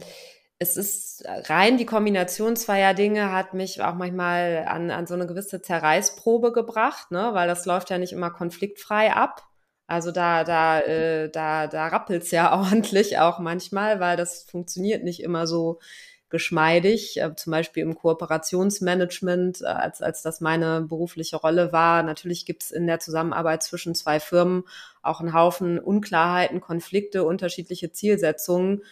es 0.63 0.77
ist 0.77 1.25
rein 1.27 1.79
die 1.79 1.87
Kombination 1.87 2.55
zweier 2.55 2.93
Dinge 2.93 3.33
hat 3.33 3.55
mich 3.55 3.81
auch 3.83 3.95
manchmal 3.95 4.67
an, 4.69 4.91
an 4.91 5.07
so 5.07 5.15
eine 5.15 5.27
gewisse 5.27 5.63
Zerreißprobe 5.63 6.53
gebracht, 6.53 7.11
ne? 7.11 7.31
weil 7.33 7.49
das 7.49 7.65
läuft 7.65 7.89
ja 7.89 7.97
nicht 7.97 8.13
immer 8.13 8.31
konfliktfrei 8.31 9.13
ab. 9.13 9.49
Also 9.87 10.13
da, 10.13 10.45
da, 10.45 10.81
äh, 10.81 11.31
da, 11.31 11.67
da 11.67 11.89
rappelt's 11.89 12.31
ja 12.31 12.53
ordentlich 12.61 13.19
auch 13.19 13.39
manchmal, 13.39 14.01
weil 14.01 14.19
das 14.19 14.43
funktioniert 14.43 15.03
nicht 15.03 15.23
immer 15.23 15.47
so 15.47 15.81
geschmeidig. 16.29 17.19
Äh, 17.19 17.35
zum 17.37 17.53
Beispiel 17.53 17.83
im 17.83 17.95
Kooperationsmanagement, 17.95 19.63
äh, 19.63 19.65
als, 19.65 20.03
als 20.03 20.21
das 20.21 20.43
meine 20.43 20.83
berufliche 20.83 21.37
Rolle 21.37 21.73
war. 21.73 22.03
Natürlich 22.03 22.45
gibt's 22.45 22.71
in 22.71 22.87
der 22.87 23.01
Zusammenarbeit 23.01 23.63
zwischen 23.63 23.95
zwei 23.95 24.21
Firmen 24.21 24.65
auch 25.01 25.21
einen 25.21 25.33
Haufen 25.33 25.79
Unklarheiten, 25.79 26.61
Konflikte, 26.61 27.25
unterschiedliche 27.25 27.93
Zielsetzungen 27.93 28.83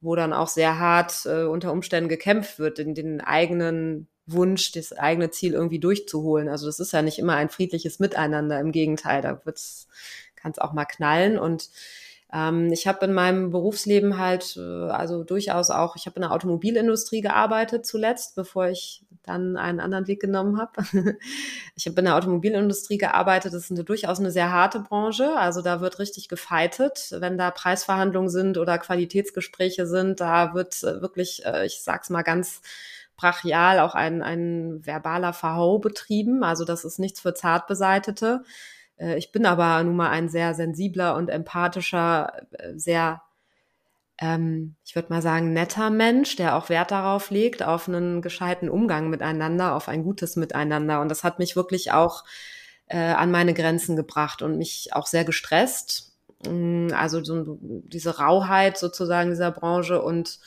wo 0.00 0.14
dann 0.14 0.32
auch 0.32 0.48
sehr 0.48 0.78
hart 0.78 1.26
äh, 1.26 1.44
unter 1.44 1.72
Umständen 1.72 2.08
gekämpft 2.08 2.58
wird, 2.58 2.78
den, 2.78 2.94
den 2.94 3.20
eigenen 3.20 4.08
Wunsch, 4.26 4.72
das 4.72 4.92
eigene 4.92 5.30
Ziel 5.30 5.54
irgendwie 5.54 5.78
durchzuholen. 5.78 6.48
Also 6.48 6.66
das 6.66 6.80
ist 6.80 6.92
ja 6.92 7.02
nicht 7.02 7.18
immer 7.18 7.34
ein 7.34 7.48
friedliches 7.48 7.98
Miteinander. 7.98 8.60
Im 8.60 8.72
Gegenteil, 8.72 9.22
da 9.22 9.34
kann 9.34 10.52
es 10.52 10.58
auch 10.58 10.72
mal 10.72 10.84
knallen. 10.84 11.38
Und 11.38 11.70
ähm, 12.32 12.72
ich 12.72 12.86
habe 12.86 13.06
in 13.06 13.14
meinem 13.14 13.50
Berufsleben 13.50 14.18
halt, 14.18 14.56
äh, 14.56 14.60
also 14.60 15.22
durchaus 15.22 15.70
auch, 15.70 15.96
ich 15.96 16.06
habe 16.06 16.16
in 16.16 16.22
der 16.22 16.32
Automobilindustrie 16.32 17.20
gearbeitet 17.20 17.86
zuletzt, 17.86 18.34
bevor 18.34 18.68
ich 18.68 19.05
dann 19.26 19.56
einen 19.56 19.80
anderen 19.80 20.06
Weg 20.06 20.20
genommen 20.20 20.58
habe. 20.58 20.82
ich 21.76 21.86
habe 21.86 21.98
in 21.98 22.06
der 22.06 22.16
Automobilindustrie 22.16 22.98
gearbeitet. 22.98 23.52
Das 23.52 23.64
ist 23.64 23.70
eine, 23.70 23.84
durchaus 23.84 24.18
eine 24.18 24.30
sehr 24.30 24.50
harte 24.52 24.80
Branche. 24.80 25.36
Also 25.36 25.62
da 25.62 25.80
wird 25.80 25.98
richtig 25.98 26.28
gefeitet, 26.28 27.14
wenn 27.18 27.36
da 27.36 27.50
Preisverhandlungen 27.50 28.30
sind 28.30 28.56
oder 28.58 28.78
Qualitätsgespräche 28.78 29.86
sind. 29.86 30.20
Da 30.20 30.54
wird 30.54 30.82
äh, 30.82 31.02
wirklich, 31.02 31.44
äh, 31.44 31.66
ich 31.66 31.82
sag's 31.82 32.08
mal 32.10 32.22
ganz 32.22 32.62
brachial, 33.16 33.80
auch 33.80 33.94
ein, 33.94 34.22
ein 34.22 34.84
verbaler 34.84 35.32
Verhau 35.32 35.78
betrieben. 35.78 36.44
Also 36.44 36.64
das 36.64 36.84
ist 36.84 36.98
nichts 36.98 37.20
für 37.20 37.34
Zartbeseitete. 37.34 38.44
Äh, 38.96 39.18
ich 39.18 39.32
bin 39.32 39.46
aber 39.46 39.82
nun 39.82 39.96
mal 39.96 40.10
ein 40.10 40.28
sehr 40.28 40.54
sensibler 40.54 41.16
und 41.16 41.28
empathischer, 41.28 42.32
sehr 42.74 43.22
ähm, 44.18 44.76
ich 44.84 44.94
würde 44.94 45.12
mal 45.12 45.22
sagen, 45.22 45.52
netter 45.52 45.90
Mensch, 45.90 46.36
der 46.36 46.56
auch 46.56 46.68
Wert 46.68 46.90
darauf 46.90 47.30
legt, 47.30 47.62
auf 47.62 47.88
einen 47.88 48.22
gescheiten 48.22 48.70
Umgang 48.70 49.10
miteinander, 49.10 49.74
auf 49.74 49.88
ein 49.88 50.02
gutes 50.04 50.36
Miteinander. 50.36 51.00
Und 51.00 51.10
das 51.10 51.22
hat 51.22 51.38
mich 51.38 51.56
wirklich 51.56 51.92
auch 51.92 52.24
äh, 52.86 52.98
an 52.98 53.30
meine 53.30 53.52
Grenzen 53.52 53.96
gebracht 53.96 54.42
und 54.42 54.58
mich 54.58 54.90
auch 54.92 55.06
sehr 55.06 55.24
gestresst. 55.24 56.14
Mm, 56.46 56.88
also 56.94 57.22
so, 57.22 57.58
diese 57.60 58.18
Rauheit 58.18 58.78
sozusagen 58.78 59.30
dieser 59.30 59.50
Branche 59.50 60.00
und 60.00 60.38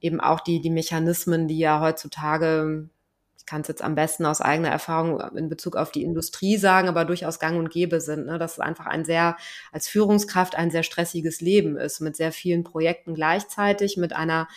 eben 0.00 0.20
auch 0.20 0.40
die, 0.40 0.60
die 0.60 0.70
Mechanismen, 0.70 1.46
die 1.46 1.58
ja 1.58 1.80
heutzutage 1.80 2.88
kann 3.46 3.62
es 3.62 3.68
jetzt 3.68 3.82
am 3.82 3.94
besten 3.94 4.26
aus 4.26 4.40
eigener 4.40 4.68
Erfahrung 4.68 5.20
in 5.36 5.48
Bezug 5.48 5.76
auf 5.76 5.90
die 5.90 6.02
Industrie 6.02 6.56
sagen, 6.56 6.88
aber 6.88 7.04
durchaus 7.04 7.38
gang 7.38 7.58
und 7.58 7.70
gäbe 7.70 8.00
sind, 8.00 8.26
ne? 8.26 8.38
dass 8.38 8.52
es 8.52 8.60
einfach 8.60 8.86
ein 8.86 9.04
sehr, 9.04 9.36
als 9.72 9.88
Führungskraft 9.88 10.54
ein 10.54 10.70
sehr 10.70 10.82
stressiges 10.82 11.40
Leben 11.40 11.76
ist, 11.76 12.00
mit 12.00 12.16
sehr 12.16 12.32
vielen 12.32 12.64
Projekten 12.64 13.14
gleichzeitig, 13.14 13.96
mit 13.96 14.12
einer 14.12 14.48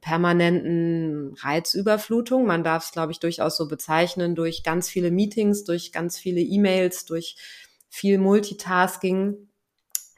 permanenten 0.00 1.34
Reizüberflutung. 1.40 2.46
Man 2.46 2.64
darf 2.64 2.84
es, 2.84 2.92
glaube 2.92 3.12
ich, 3.12 3.20
durchaus 3.20 3.56
so 3.56 3.68
bezeichnen, 3.68 4.34
durch 4.34 4.62
ganz 4.62 4.88
viele 4.88 5.10
Meetings, 5.10 5.64
durch 5.64 5.92
ganz 5.92 6.18
viele 6.18 6.40
E-Mails, 6.40 7.04
durch 7.04 7.36
viel 7.88 8.18
Multitasking, 8.18 9.48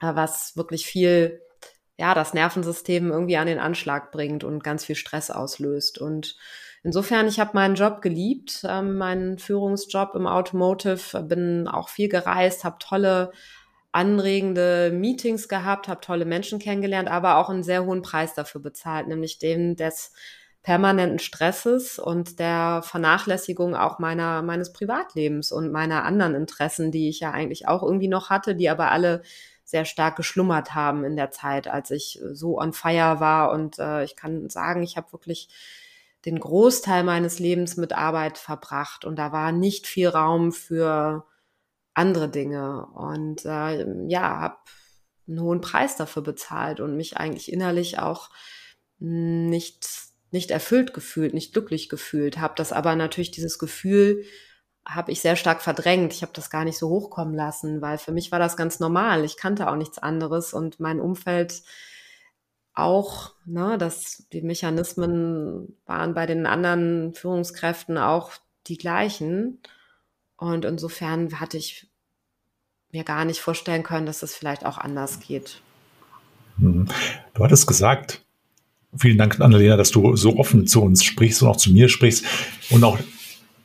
äh, 0.00 0.14
was 0.14 0.56
wirklich 0.56 0.86
viel, 0.86 1.40
ja, 1.98 2.14
das 2.14 2.34
Nervensystem 2.34 3.10
irgendwie 3.10 3.36
an 3.36 3.46
den 3.46 3.58
Anschlag 3.58 4.12
bringt 4.12 4.44
und 4.44 4.64
ganz 4.64 4.84
viel 4.84 4.96
Stress 4.96 5.30
auslöst. 5.30 5.98
Und 5.98 6.36
Insofern, 6.84 7.26
ich 7.26 7.40
habe 7.40 7.52
meinen 7.54 7.76
Job 7.76 8.02
geliebt, 8.02 8.60
ähm, 8.68 8.98
meinen 8.98 9.38
Führungsjob 9.38 10.14
im 10.14 10.26
Automotive, 10.26 11.22
bin 11.22 11.66
auch 11.66 11.88
viel 11.88 12.10
gereist, 12.10 12.62
habe 12.62 12.76
tolle 12.78 13.32
anregende 13.90 14.90
Meetings 14.92 15.48
gehabt, 15.48 15.88
habe 15.88 16.02
tolle 16.02 16.26
Menschen 16.26 16.58
kennengelernt, 16.58 17.08
aber 17.08 17.38
auch 17.38 17.48
einen 17.48 17.62
sehr 17.62 17.86
hohen 17.86 18.02
Preis 18.02 18.34
dafür 18.34 18.60
bezahlt, 18.60 19.08
nämlich 19.08 19.38
den 19.38 19.76
des 19.76 20.12
permanenten 20.62 21.20
Stresses 21.20 21.98
und 21.98 22.38
der 22.38 22.82
Vernachlässigung 22.84 23.74
auch 23.74 23.98
meiner 23.98 24.42
meines 24.42 24.72
Privatlebens 24.72 25.52
und 25.52 25.72
meiner 25.72 26.04
anderen 26.04 26.34
Interessen, 26.34 26.90
die 26.90 27.08
ich 27.08 27.20
ja 27.20 27.30
eigentlich 27.30 27.66
auch 27.66 27.82
irgendwie 27.82 28.08
noch 28.08 28.28
hatte, 28.28 28.54
die 28.54 28.68
aber 28.68 28.90
alle 28.90 29.22
sehr 29.64 29.84
stark 29.84 30.16
geschlummert 30.16 30.74
haben 30.74 31.04
in 31.04 31.16
der 31.16 31.30
Zeit, 31.30 31.68
als 31.68 31.90
ich 31.90 32.20
so 32.32 32.58
on 32.58 32.72
fire 32.72 33.20
war. 33.20 33.50
Und 33.50 33.78
äh, 33.78 34.04
ich 34.04 34.16
kann 34.16 34.48
sagen, 34.50 34.82
ich 34.82 34.96
habe 34.96 35.12
wirklich 35.12 35.48
den 36.24 36.38
Großteil 36.38 37.04
meines 37.04 37.38
Lebens 37.38 37.76
mit 37.76 37.92
Arbeit 37.92 38.38
verbracht. 38.38 39.04
Und 39.04 39.16
da 39.16 39.32
war 39.32 39.52
nicht 39.52 39.86
viel 39.86 40.08
Raum 40.08 40.52
für 40.52 41.26
andere 41.94 42.28
Dinge. 42.28 42.86
Und 42.86 43.44
äh, 43.44 43.86
ja, 44.08 44.40
habe 44.40 44.58
einen 45.26 45.40
hohen 45.40 45.60
Preis 45.60 45.96
dafür 45.96 46.22
bezahlt 46.22 46.80
und 46.80 46.96
mich 46.96 47.16
eigentlich 47.16 47.52
innerlich 47.52 47.98
auch 47.98 48.30
nicht 48.98 49.88
nicht 50.34 50.50
erfüllt 50.50 50.92
gefühlt, 50.92 51.32
nicht 51.32 51.52
glücklich 51.52 51.88
gefühlt, 51.88 52.38
habe 52.38 52.54
das 52.56 52.72
aber 52.72 52.96
natürlich 52.96 53.30
dieses 53.30 53.58
Gefühl 53.58 54.24
habe 54.86 55.12
ich 55.12 55.20
sehr 55.20 55.36
stark 55.36 55.62
verdrängt. 55.62 56.12
Ich 56.12 56.22
habe 56.22 56.32
das 56.34 56.50
gar 56.50 56.64
nicht 56.64 56.78
so 56.78 56.88
hochkommen 56.88 57.34
lassen, 57.34 57.80
weil 57.80 57.98
für 57.98 58.12
mich 58.12 58.32
war 58.32 58.38
das 58.38 58.56
ganz 58.56 58.80
normal. 58.80 59.24
Ich 59.24 59.36
kannte 59.36 59.68
auch 59.68 59.76
nichts 59.76 59.98
anderes 59.98 60.52
und 60.52 60.80
mein 60.80 61.00
Umfeld 61.00 61.62
auch, 62.74 63.32
ne, 63.46 63.78
dass 63.78 64.26
die 64.32 64.42
Mechanismen 64.42 65.76
waren 65.86 66.12
bei 66.12 66.26
den 66.26 66.46
anderen 66.46 67.14
Führungskräften 67.14 67.98
auch 67.98 68.32
die 68.66 68.76
gleichen. 68.76 69.60
Und 70.36 70.64
insofern 70.64 71.40
hatte 71.40 71.56
ich 71.56 71.88
mir 72.90 73.04
gar 73.04 73.24
nicht 73.24 73.40
vorstellen 73.40 73.84
können, 73.84 74.06
dass 74.06 74.20
das 74.20 74.34
vielleicht 74.34 74.66
auch 74.66 74.78
anders 74.78 75.20
geht. 75.20 75.60
Mhm. 76.56 76.88
Du 77.34 77.44
hattest 77.44 77.66
gesagt, 77.66 78.24
vielen 78.96 79.18
Dank, 79.18 79.40
Annalena, 79.40 79.76
dass 79.76 79.90
du 79.90 80.16
so 80.16 80.36
offen 80.36 80.66
zu 80.66 80.82
uns 80.82 81.04
sprichst 81.04 81.42
und 81.42 81.48
auch 81.48 81.56
zu 81.56 81.72
mir 81.72 81.88
sprichst 81.88 82.24
und 82.70 82.84
auch 82.84 82.98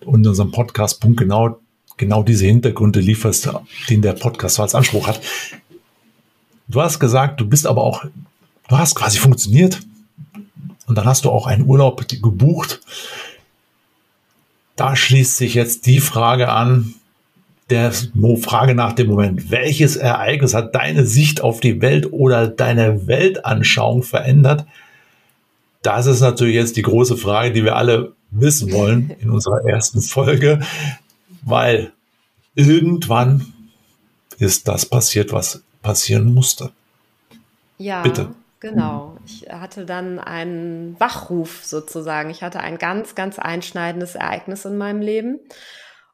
in 0.01 0.27
unserem 0.27 0.51
Podcast 0.51 1.01
Punkt 1.01 1.19
genau, 1.19 1.59
genau 1.97 2.23
diese 2.23 2.45
Hintergründe 2.45 2.99
lieferst, 2.99 3.49
den 3.89 4.01
der 4.01 4.13
Podcast 4.13 4.55
so 4.55 4.63
als 4.63 4.75
Anspruch 4.75 5.07
hat. 5.07 5.21
Du 6.67 6.81
hast 6.81 6.99
gesagt, 6.99 7.41
du 7.41 7.47
bist 7.47 7.65
aber 7.65 7.83
auch 7.83 8.05
du 8.69 8.77
hast 8.77 8.95
quasi 8.95 9.17
funktioniert 9.17 9.79
und 10.87 10.97
dann 10.97 11.05
hast 11.05 11.25
du 11.25 11.29
auch 11.29 11.47
einen 11.47 11.65
Urlaub 11.65 12.07
gebucht. 12.07 12.81
Da 14.75 14.95
schließt 14.95 15.35
sich 15.35 15.55
jetzt 15.55 15.85
die 15.87 15.99
Frage 15.99 16.49
an, 16.49 16.93
der 17.69 17.91
Frage 18.41 18.73
nach 18.73 18.93
dem 18.93 19.07
Moment, 19.07 19.51
welches 19.51 19.95
Ereignis 19.95 20.53
hat 20.53 20.73
deine 20.73 21.05
Sicht 21.05 21.41
auf 21.41 21.59
die 21.59 21.81
Welt 21.81 22.11
oder 22.11 22.47
deine 22.47 23.05
Weltanschauung 23.07 24.01
verändert? 24.01 24.65
Das 25.81 26.07
ist 26.07 26.21
natürlich 26.21 26.55
jetzt 26.55 26.77
die 26.77 26.81
große 26.81 27.17
Frage, 27.17 27.51
die 27.51 27.63
wir 27.63 27.75
alle 27.75 28.13
wissen 28.31 28.71
wollen 28.71 29.09
in 29.19 29.29
unserer 29.29 29.65
ersten 29.65 30.01
Folge, 30.01 30.61
weil 31.43 31.91
irgendwann 32.55 33.53
ist 34.37 34.67
das 34.67 34.85
passiert, 34.85 35.31
was 35.31 35.63
passieren 35.81 36.33
musste. 36.33 36.71
Ja. 37.77 38.01
Bitte. 38.01 38.33
Genau. 38.59 39.17
Ich 39.25 39.47
hatte 39.49 39.85
dann 39.85 40.19
einen 40.19 40.99
Wachruf 40.99 41.63
sozusagen. 41.63 42.29
Ich 42.29 42.43
hatte 42.43 42.59
ein 42.59 42.77
ganz, 42.77 43.15
ganz 43.15 43.39
einschneidendes 43.39 44.15
Ereignis 44.15 44.65
in 44.65 44.77
meinem 44.77 45.01
Leben. 45.01 45.39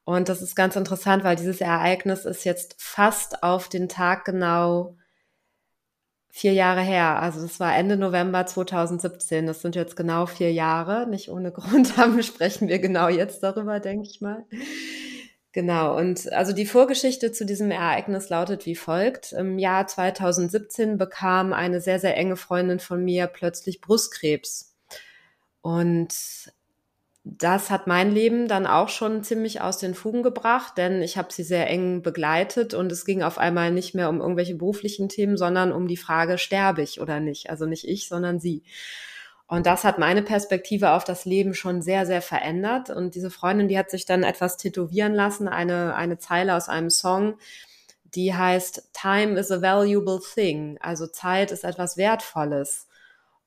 Und 0.04 0.30
das 0.30 0.44
ist 0.44 0.56
ganz 0.56 0.76
interessant, 0.76 1.24
weil 1.24 1.36
dieses 1.36 1.60
Ereignis 1.60 2.26
ist 2.26 2.44
jetzt 2.44 2.76
fast 2.78 3.42
auf 3.42 3.68
den 3.68 3.90
Tag 3.90 4.26
genau 4.26 4.96
vier 6.36 6.52
Jahre 6.52 6.82
her. 6.82 7.22
Also 7.22 7.42
das 7.42 7.62
war 7.62 7.74
Ende 7.74 7.96
November 7.96 8.46
2017. 8.46 9.48
Das 9.48 9.62
sind 9.62 9.74
jetzt 9.74 9.96
genau 9.96 10.26
vier 10.26 10.52
Jahre. 10.52 11.08
Nicht 11.08 11.30
ohne 11.30 11.52
Grund 11.54 11.96
haben 11.96 12.22
sprechen 12.24 12.68
wir 12.68 12.80
genau 12.80 13.08
jetzt 13.08 13.42
darüber, 13.42 13.80
denke 13.80 14.10
ich 14.10 14.20
mal. 14.20 14.44
Genau, 15.54 15.98
und 15.98 16.30
also 16.34 16.52
die 16.52 16.66
Vorgeschichte 16.66 17.32
zu 17.32 17.46
diesem 17.46 17.72
Ereignis 17.72 18.28
lautet 18.28 18.66
wie 18.66 18.76
folgt. 18.76 19.32
Im 19.32 19.58
Jahr 19.58 19.88
2017 19.88 20.98
bekam 20.98 21.54
eine 21.54 21.80
sehr, 21.80 22.00
sehr 22.00 22.18
enge 22.18 22.36
Freundin 22.36 22.82
von 22.82 23.02
mir 23.02 23.28
plötzlich 23.28 23.80
Brustkrebs. 23.80 24.76
Und 25.62 26.14
das 27.28 27.72
hat 27.72 27.88
mein 27.88 28.12
Leben 28.12 28.48
dann 28.48 28.68
auch 28.68 28.88
schon 28.88 29.24
ziemlich 29.24 29.60
aus 29.60 29.80
den 29.80 29.96
Fugen 29.96 30.22
gebracht, 30.22 30.78
denn 30.78 31.02
ich 31.02 31.18
habe 31.18 31.34
sie 31.34 31.42
sehr 31.42 31.68
eng 31.68 32.04
begleitet 32.04 32.76
und 32.76 32.92
es 32.92 33.04
ging 33.04 33.24
auf 33.24 33.40
einmal 33.40 33.72
nicht 33.72 33.96
mehr 33.96 34.10
um 34.10 34.22
irgendwelche 34.22 34.54
beruflichen 34.54 35.10
Themen, 35.10 35.36
sondern 35.36 35.72
um 35.72 35.88
die 35.88 35.98
Frage, 35.98 36.38
sterbe 36.38 36.84
ich 36.84 37.02
oder 37.02 37.20
nicht? 37.20 37.50
Also 37.50 37.66
nicht 37.66 37.88
ich, 37.88 38.08
sondern 38.08 38.40
sie. 38.40 38.62
Und 39.48 39.66
das 39.66 39.84
hat 39.84 39.98
meine 39.98 40.22
Perspektive 40.22 40.92
auf 40.92 41.04
das 41.04 41.26
Leben 41.26 41.56
schon 41.56 41.82
sehr, 41.82 42.06
sehr 42.06 42.22
verändert. 42.22 42.92
Und 42.92 43.16
diese 43.16 43.32
Freundin, 43.32 43.68
die 43.68 43.78
hat 43.78 43.90
sich 43.90 44.06
dann 44.06 44.22
etwas 44.22 44.58
tätowieren 44.58 45.16
lassen, 45.16 45.48
eine, 45.48 45.96
eine 45.96 46.20
Zeile 46.20 46.56
aus 46.56 46.70
einem 46.70 46.92
Song, 46.92 47.40
die 48.04 48.36
heißt 48.36 48.92
Time 48.94 49.40
is 49.40 49.52
a 49.52 49.64
valuable 49.64 50.20
thing. 50.36 50.78
Also 50.80 51.08
Zeit 51.08 51.52
ist 51.52 51.64
etwas 51.64 51.98
Wertvolles. 51.98 52.88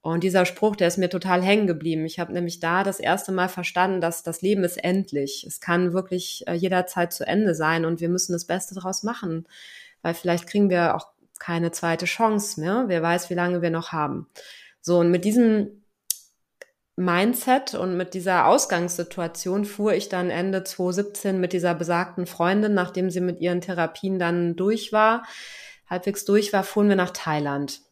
Und 0.01 0.23
dieser 0.23 0.47
Spruch, 0.47 0.77
der 0.77 0.89
ist 0.89 0.99
mir 0.99 1.11
total 1.11 1.43
hängen 1.43 1.67
geblieben. 1.67 2.07
Ich 2.07 2.21
habe 2.21 2.33
nämlich 2.33 2.61
da 2.61 2.85
das 2.85 3.01
erste 3.01 3.33
Mal 3.33 3.49
verstanden, 3.49 4.01
dass 4.01 4.23
das 4.23 4.43
Leben 4.43 4.65
ist 4.65 4.83
endlich. 4.83 5.45
Es 5.47 5.61
kann 5.61 5.93
wirklich 5.93 6.45
äh, 6.47 6.55
jederzeit 6.55 7.13
zu 7.13 7.27
Ende 7.27 7.55
sein 7.55 7.85
und 7.85 8.01
wir 8.01 8.09
müssen 8.09 8.33
das 8.33 8.47
Beste 8.47 8.75
daraus 8.75 9.03
machen, 9.03 9.47
weil 10.03 10.15
vielleicht 10.15 10.47
kriegen 10.47 10.71
wir 10.71 10.95
auch 10.95 11.09
keine 11.39 11.73
zweite 11.73 12.07
Chance 12.07 12.61
mehr. 12.61 12.85
Wer 12.87 13.03
weiß, 13.03 13.29
wie 13.31 13.35
lange 13.35 13.61
wir 13.61 13.71
noch 13.71 13.93
haben. 13.93 14.29
So, 14.81 14.99
und 14.99 15.11
mit 15.11 15.25
diesem 15.25 15.83
Mindset 16.97 17.75
und 17.75 17.97
mit 17.97 18.15
dieser 18.15 18.47
Ausgangssituation 18.47 19.65
fuhr 19.65 19.93
ich 19.93 20.09
dann 20.09 20.31
Ende 20.31 20.65
2017 20.65 21.39
mit 21.39 21.53
dieser 21.53 21.75
besagten 21.75 22.27
Freundin, 22.27 22.75
nachdem 22.75 23.11
sie 23.11 23.21
mit 23.21 23.41
ihren 23.41 23.61
Therapien 23.61 24.19
dann 24.19 24.57
durch 24.57 24.93
war, 24.93 25.25
halbwegs 25.87 26.25
durch 26.25 26.53
war, 26.53 26.65
fuhren 26.65 26.89
wir 26.89 26.97
nach 26.97 27.13
Thailand. 27.13 27.83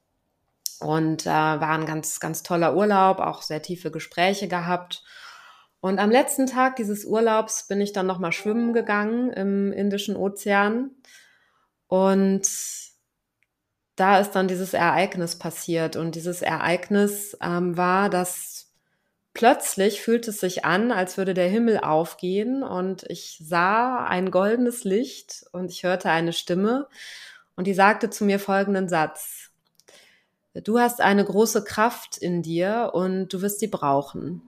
Und 0.81 1.27
äh, 1.27 1.31
war 1.31 1.71
ein 1.71 1.87
ganz, 1.87 2.21
ganz 2.21 2.43
toller 2.43 2.77
Urlaub, 2.77 3.19
auch 3.19 3.43
sehr 3.43 3.63
tiefe 3.63 3.91
Gespräche 3.91 4.49
gehabt. 4.49 5.03
Und 5.81 5.99
am 5.99 6.11
letzten 6.11 6.47
Tag 6.47 6.77
dieses 6.77 7.05
Urlaubs 7.05 7.69
bin 7.69 7.81
ich 7.81 7.93
dann 7.93 8.07
nochmal 8.07 8.33
schwimmen 8.33 8.73
gegangen 8.73 9.33
im 9.33 9.73
Indischen 9.73 10.17
Ozean. 10.17 10.91
Und 11.87 12.49
da 13.97 14.19
ist 14.19 14.33
dann 14.33 14.49
dieses 14.49 14.75
Ereignis 14.75 15.39
passiert. 15.39 15.97
Und 15.97 16.15
dieses 16.15 16.43
Ereignis 16.43 17.37
ähm, 17.41 17.77
war, 17.77 18.11
dass 18.11 18.67
plötzlich 19.37 20.01
fühlt 20.01 20.27
es 20.29 20.41
sich 20.41 20.65
an, 20.65 20.91
als 20.91 21.19
würde 21.19 21.35
der 21.35 21.49
Himmel 21.49 21.81
aufgehen 21.81 22.63
und 22.63 23.05
ich 23.11 23.39
sah 23.39 24.07
ein 24.07 24.31
goldenes 24.31 24.85
Licht 24.85 25.45
und 25.53 25.71
ich 25.71 25.83
hörte 25.83 26.09
eine 26.09 26.33
Stimme 26.33 26.89
und 27.55 27.67
die 27.67 27.75
sagte 27.75 28.09
zu 28.09 28.25
mir 28.25 28.41
folgenden 28.41 28.89
Satz. 28.89 29.46
Du 30.63 30.79
hast 30.79 31.01
eine 31.01 31.25
große 31.25 31.65
Kraft 31.65 32.17
in 32.17 32.43
dir 32.43 32.91
und 32.95 33.29
du 33.29 33.43
wirst 33.43 33.61
sie 33.61 33.69
brauchen. 33.69 34.43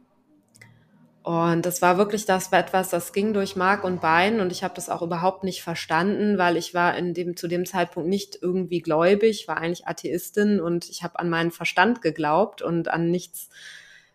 Und 1.22 1.66
das 1.66 1.82
war 1.82 1.98
wirklich 1.98 2.24
das 2.24 2.52
war 2.52 2.58
etwas, 2.58 2.88
das 2.88 3.12
ging 3.12 3.34
durch 3.34 3.54
Mark 3.54 3.84
und 3.84 4.00
Bein 4.00 4.40
und 4.40 4.50
ich 4.50 4.64
habe 4.64 4.72
das 4.74 4.88
auch 4.88 5.02
überhaupt 5.02 5.44
nicht 5.44 5.62
verstanden, 5.62 6.38
weil 6.38 6.56
ich 6.56 6.72
war 6.72 6.96
in 6.96 7.12
dem 7.12 7.36
zu 7.36 7.48
dem 7.48 7.66
Zeitpunkt 7.66 8.08
nicht 8.08 8.38
irgendwie 8.40 8.80
gläubig, 8.80 9.46
war 9.46 9.58
eigentlich 9.58 9.86
Atheistin 9.86 10.58
und 10.58 10.88
ich 10.88 11.02
habe 11.02 11.18
an 11.18 11.28
meinen 11.28 11.50
Verstand 11.50 12.00
geglaubt 12.00 12.62
und 12.62 12.88
an 12.88 13.10
nichts 13.10 13.50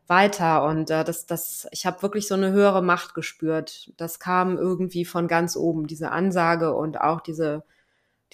weiter. 0.08 0.64
Und 0.66 0.90
äh, 0.90 1.04
das, 1.04 1.26
das, 1.26 1.68
ich 1.72 1.86
habe 1.86 2.02
wirklich 2.02 2.28
so 2.28 2.36
eine 2.36 2.52
höhere 2.52 2.82
Macht 2.82 3.14
gespürt. 3.14 3.92
Das 3.98 4.20
kam 4.20 4.58
irgendwie 4.58 5.06
von 5.06 5.28
ganz 5.28 5.56
oben, 5.56 5.88
diese 5.88 6.12
Ansage 6.12 6.74
und 6.74 7.00
auch 7.00 7.22
diese, 7.22 7.64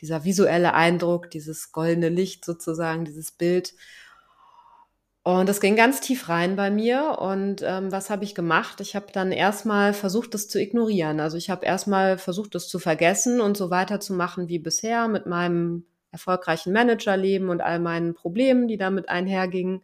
dieser 0.01 0.23
visuelle 0.23 0.73
Eindruck, 0.73 1.29
dieses 1.29 1.71
goldene 1.71 2.09
Licht 2.09 2.45
sozusagen, 2.45 3.05
dieses 3.05 3.31
Bild. 3.31 3.73
Und 5.23 5.49
das 5.49 5.59
ging 5.61 5.75
ganz 5.75 6.01
tief 6.01 6.29
rein 6.29 6.55
bei 6.55 6.71
mir. 6.71 7.17
Und 7.19 7.61
ähm, 7.63 7.91
was 7.91 8.09
habe 8.09 8.23
ich 8.23 8.35
gemacht? 8.35 8.81
Ich 8.81 8.95
habe 8.95 9.07
dann 9.11 9.31
erstmal 9.31 9.93
versucht, 9.93 10.33
das 10.33 10.47
zu 10.47 10.59
ignorieren. 10.59 11.19
Also 11.19 11.37
ich 11.37 11.49
habe 11.49 11.65
erstmal 11.65 12.17
versucht, 12.17 12.55
das 12.55 12.67
zu 12.67 12.79
vergessen 12.79 13.41
und 13.41 13.57
so 13.57 13.69
weiterzumachen 13.69 14.47
wie 14.47 14.59
bisher 14.59 15.07
mit 15.07 15.25
meinem 15.25 15.85
erfolgreichen 16.11 16.73
Managerleben 16.73 17.49
und 17.49 17.61
all 17.61 17.79
meinen 17.79 18.13
Problemen, 18.15 18.67
die 18.67 18.77
damit 18.77 19.09
einhergingen. 19.09 19.81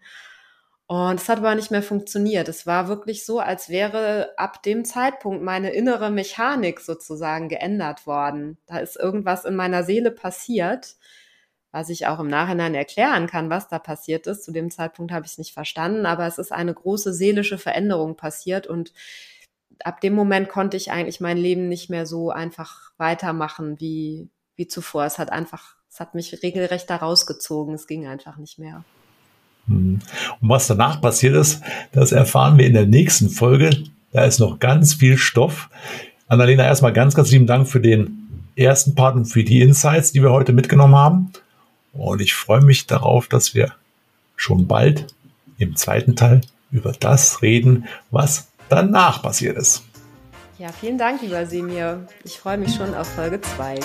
Und 0.87 1.19
es 1.19 1.29
hat 1.29 1.39
aber 1.39 1.55
nicht 1.55 1.71
mehr 1.71 1.81
funktioniert. 1.81 2.47
Es 2.47 2.67
war 2.67 2.87
wirklich 2.87 3.25
so, 3.25 3.39
als 3.39 3.69
wäre 3.69 4.33
ab 4.37 4.61
dem 4.61 4.85
Zeitpunkt 4.85 5.41
meine 5.43 5.71
innere 5.71 6.11
Mechanik 6.11 6.79
sozusagen 6.79 7.49
geändert 7.49 8.05
worden. 8.05 8.59
Da 8.67 8.77
ist 8.77 8.95
irgendwas 8.95 9.45
in 9.45 9.55
meiner 9.55 9.83
Seele 9.83 10.11
passiert, 10.11 10.95
was 11.71 11.89
ich 11.89 12.05
auch 12.05 12.19
im 12.19 12.27
Nachhinein 12.27 12.75
erklären 12.75 13.25
kann, 13.25 13.49
was 13.49 13.67
da 13.67 13.79
passiert 13.79 14.27
ist. 14.27 14.43
Zu 14.43 14.51
dem 14.51 14.69
Zeitpunkt 14.69 15.11
habe 15.11 15.25
ich 15.25 15.33
es 15.33 15.37
nicht 15.39 15.53
verstanden, 15.53 16.05
aber 16.05 16.27
es 16.27 16.37
ist 16.37 16.51
eine 16.51 16.73
große 16.73 17.13
seelische 17.13 17.57
Veränderung 17.57 18.15
passiert 18.15 18.67
und 18.67 18.93
ab 19.83 20.01
dem 20.01 20.13
Moment 20.13 20.49
konnte 20.49 20.77
ich 20.77 20.91
eigentlich 20.91 21.19
mein 21.19 21.37
Leben 21.37 21.67
nicht 21.67 21.89
mehr 21.89 22.05
so 22.05 22.29
einfach 22.29 22.91
weitermachen 22.97 23.79
wie, 23.79 24.29
wie 24.55 24.67
zuvor. 24.67 25.05
Es 25.05 25.17
hat 25.17 25.31
einfach, 25.31 25.75
es 25.89 25.99
hat 25.99 26.15
mich 26.15 26.43
regelrecht 26.43 26.89
da 26.89 26.97
rausgezogen. 26.97 27.73
Es 27.73 27.87
ging 27.87 28.07
einfach 28.07 28.37
nicht 28.37 28.59
mehr. 28.59 28.83
Hm. 29.67 29.99
Und 30.41 30.49
was 30.49 30.67
danach 30.67 31.01
passiert 31.01 31.35
ist, 31.35 31.61
das 31.91 32.11
erfahren 32.11 32.57
wir 32.57 32.65
in 32.65 32.73
der 32.73 32.85
nächsten 32.85 33.29
Folge. 33.29 33.83
Da 34.11 34.23
ist 34.25 34.39
noch 34.39 34.59
ganz 34.59 34.93
viel 34.93 35.17
Stoff. 35.17 35.69
Annalena, 36.27 36.63
erstmal 36.63 36.93
ganz, 36.93 37.15
ganz 37.15 37.31
lieben 37.31 37.47
Dank 37.47 37.67
für 37.67 37.79
den 37.79 38.25
ersten 38.55 38.95
Part 38.95 39.15
und 39.15 39.25
für 39.25 39.43
die 39.43 39.61
Insights, 39.61 40.11
die 40.11 40.21
wir 40.21 40.31
heute 40.31 40.53
mitgenommen 40.53 40.95
haben. 40.95 41.31
Und 41.93 42.21
ich 42.21 42.33
freue 42.33 42.61
mich 42.61 42.87
darauf, 42.87 43.27
dass 43.27 43.53
wir 43.53 43.73
schon 44.35 44.67
bald 44.67 45.07
im 45.57 45.75
zweiten 45.75 46.15
Teil 46.15 46.41
über 46.71 46.91
das 46.91 47.41
reden, 47.41 47.85
was 48.11 48.49
danach 48.69 49.21
passiert 49.21 49.57
ist. 49.57 49.83
Ja, 50.57 50.71
vielen 50.71 50.97
Dank, 50.97 51.21
lieber 51.21 51.45
Semir. 51.45 52.07
Ich 52.23 52.39
freue 52.39 52.57
mich 52.57 52.73
schon 52.75 52.93
auf 52.95 53.07
Folge 53.07 53.41
2. 53.41 53.79